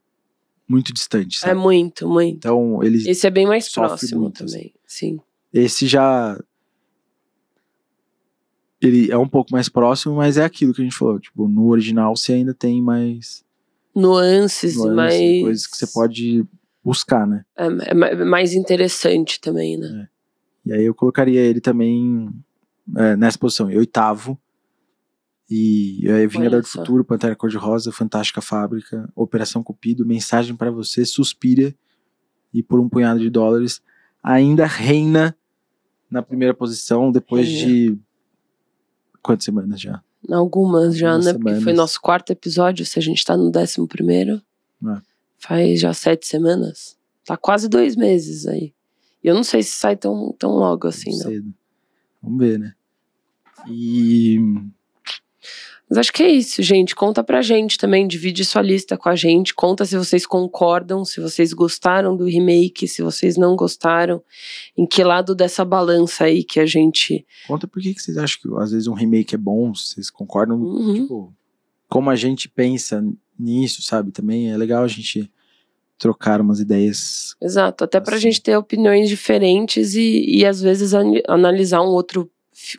[0.68, 1.60] muito distante, É sabe?
[1.60, 2.36] muito, muito.
[2.36, 4.52] Então, ele Esse é bem mais próximo muito, assim.
[4.54, 4.74] também.
[4.86, 5.20] Sim.
[5.52, 6.38] esse já
[8.80, 11.68] ele é um pouco mais próximo, mas é aquilo que a gente falou, tipo, no
[11.68, 13.44] original você ainda tem mais
[13.94, 15.40] Nuances, nuances, mais.
[15.42, 16.44] coisas que você pode
[16.82, 17.44] buscar, né?
[17.56, 20.08] É, é é mais interessante também, né?
[20.64, 22.30] E aí eu colocaria ele também
[22.96, 24.38] é, nessa posição, em oitavo.
[25.50, 26.66] E aí Vingador do.
[26.66, 31.74] Futuro, Pantera Cor-de-Rosa, Fantástica Fábrica, Operação Cupido, Mensagem pra Você, Suspira
[32.54, 33.82] e Por um Punhado de Dólares
[34.22, 35.36] ainda reina
[36.10, 37.98] na primeira posição depois de
[39.22, 40.02] quantas semanas já?
[40.30, 41.32] Algumas já, Algumas né?
[41.32, 41.76] Porque foi semanas.
[41.76, 44.40] nosso quarto episódio, se a gente tá no décimo primeiro.
[44.86, 45.00] É.
[45.38, 46.96] Faz já sete semanas.
[47.24, 48.72] Tá quase dois meses aí.
[49.22, 51.30] E eu não sei se sai tão, tão logo assim, não.
[51.30, 51.54] Cedo.
[52.22, 52.74] Vamos ver, né?
[53.68, 54.38] E
[55.88, 56.94] Mas acho que é isso, gente.
[56.94, 59.54] Conta pra gente também, divide sua lista com a gente.
[59.54, 64.22] Conta se vocês concordam, se vocês gostaram do remake, se vocês não gostaram.
[64.76, 67.26] Em que lado dessa balança aí que a gente.
[67.46, 70.60] conta por que, que vocês acham que às vezes um remake é bom, vocês concordam
[70.60, 70.94] Uhum.
[70.94, 71.34] tipo,
[71.88, 73.04] como a gente pensa
[73.38, 74.10] nisso, sabe?
[74.10, 75.30] Também é legal a gente
[76.02, 77.36] trocar umas ideias.
[77.40, 78.22] Exato, até pra Assim.
[78.24, 82.28] gente ter opiniões diferentes e, e às vezes an- analisar um outro,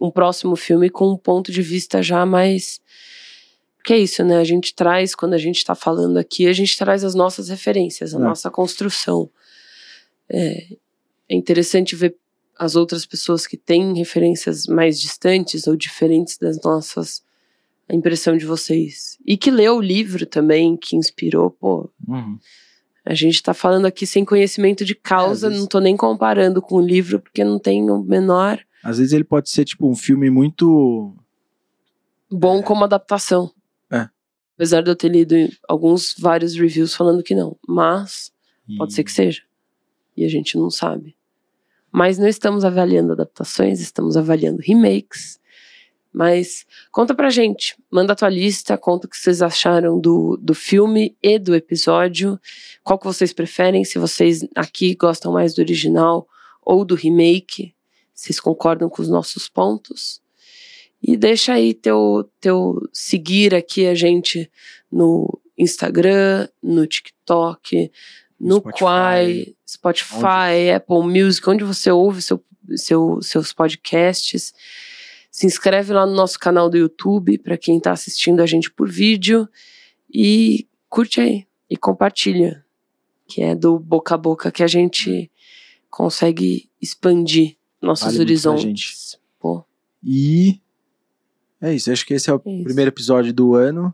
[0.02, 2.82] um próximo filme com um ponto de vista já mais.
[3.78, 4.38] Porque é isso, né?
[4.38, 8.14] A gente traz, quando a gente tá falando aqui, a gente traz as nossas referências,
[8.14, 8.22] a É.
[8.22, 9.30] nossa construção.
[10.30, 10.68] É,
[11.30, 12.16] é interessante ver
[12.60, 17.24] as outras pessoas que têm referências mais distantes ou diferentes das nossas.
[17.90, 19.18] A impressão de vocês.
[19.26, 22.40] E que leu o livro também, que inspirou, pô, Uhum.
[23.06, 26.62] A gente tá falando aqui sem conhecimento de causa, É, vezes- não tô nem comparando
[26.62, 29.96] com o livro, porque não tem o menor Às vezes ele pode ser tipo um
[29.96, 31.16] filme muito
[32.32, 33.52] bom como adaptação.
[33.92, 34.10] É.
[34.56, 35.36] Apesar de eu ter lido
[35.68, 37.58] alguns, vários reviews falando que não.
[37.68, 38.32] Mas
[38.78, 39.42] pode ser que seja.
[40.16, 41.16] e a gente não sabe.
[41.92, 45.40] Mas não estamos avaliando adaptações, estamos avaliando remakes.
[46.14, 50.54] Mas conta pra gente, manda a tua lista, conta o que vocês acharam do, do
[50.54, 52.40] filme e do episódio,
[52.84, 56.28] qual que vocês preferem, se vocês aqui gostam mais do original
[56.62, 57.74] ou do remake,
[58.14, 60.22] vocês concordam com os nossos pontos.
[61.02, 64.50] E deixa aí teu, teu seguir aqui a gente
[64.92, 67.92] no Instagram, no TikTok,
[68.40, 68.80] no Spotify.
[68.80, 72.42] Quai, Spotify, Apple Music, onde você ouve seu,
[72.76, 74.54] seu, seus podcasts.
[75.34, 78.88] Se inscreve lá no nosso canal do YouTube, para quem está assistindo a gente por
[78.88, 79.50] vídeo.
[80.14, 82.64] E curte aí e compartilha,
[83.26, 85.32] que é do boca a boca que a gente
[85.90, 89.18] consegue expandir nossos Vale horizontes.
[89.40, 89.66] Pô,
[90.04, 90.62] E
[91.60, 91.92] é isso.
[91.92, 93.92] Acho que esse é o É primeiro episódio do ano,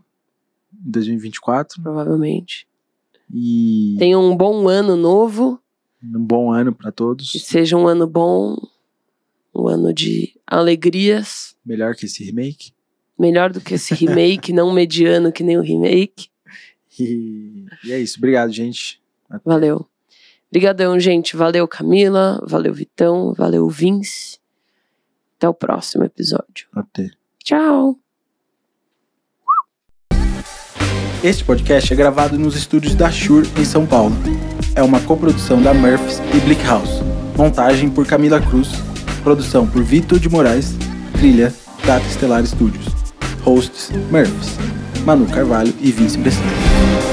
[0.74, 1.82] em 2024.
[1.82, 2.68] provavelmente.
[3.32, 5.58] E Tenha um bom ano novo,
[6.04, 7.32] um bom ano pra todos.
[7.32, 8.58] que seja um ano bom,
[9.60, 12.72] um ano de alegrias, Melhor que esse remake.
[13.18, 16.28] melhor do que esse remake, não mediano que nem o remake.
[16.98, 18.18] E, e é isso.
[18.18, 19.00] Obrigado, gente.
[19.44, 19.86] Valeu.
[20.50, 21.36] Obrigadão, gente.
[21.36, 22.42] Valeu, Camila.
[22.46, 23.32] Valeu, Vitão.
[23.32, 24.38] Valeu, Vince.
[25.36, 26.66] Até o próximo episódio.
[26.74, 27.10] Até.
[27.42, 27.96] Tchau.
[31.22, 34.14] Este podcast é gravado nos estúdios da Shure, em São Paulo.
[34.74, 37.00] É uma coprodução da Murphys e Blick House.
[37.36, 38.68] Montagem por Camila Cruz.
[39.20, 40.74] Produção por Vitor de Moraes.
[41.12, 42.86] Trilha Data Estelar Studios.
[43.44, 44.56] Hosts Murphys,
[45.04, 47.09] Manu Carvalho e Vince Bressan.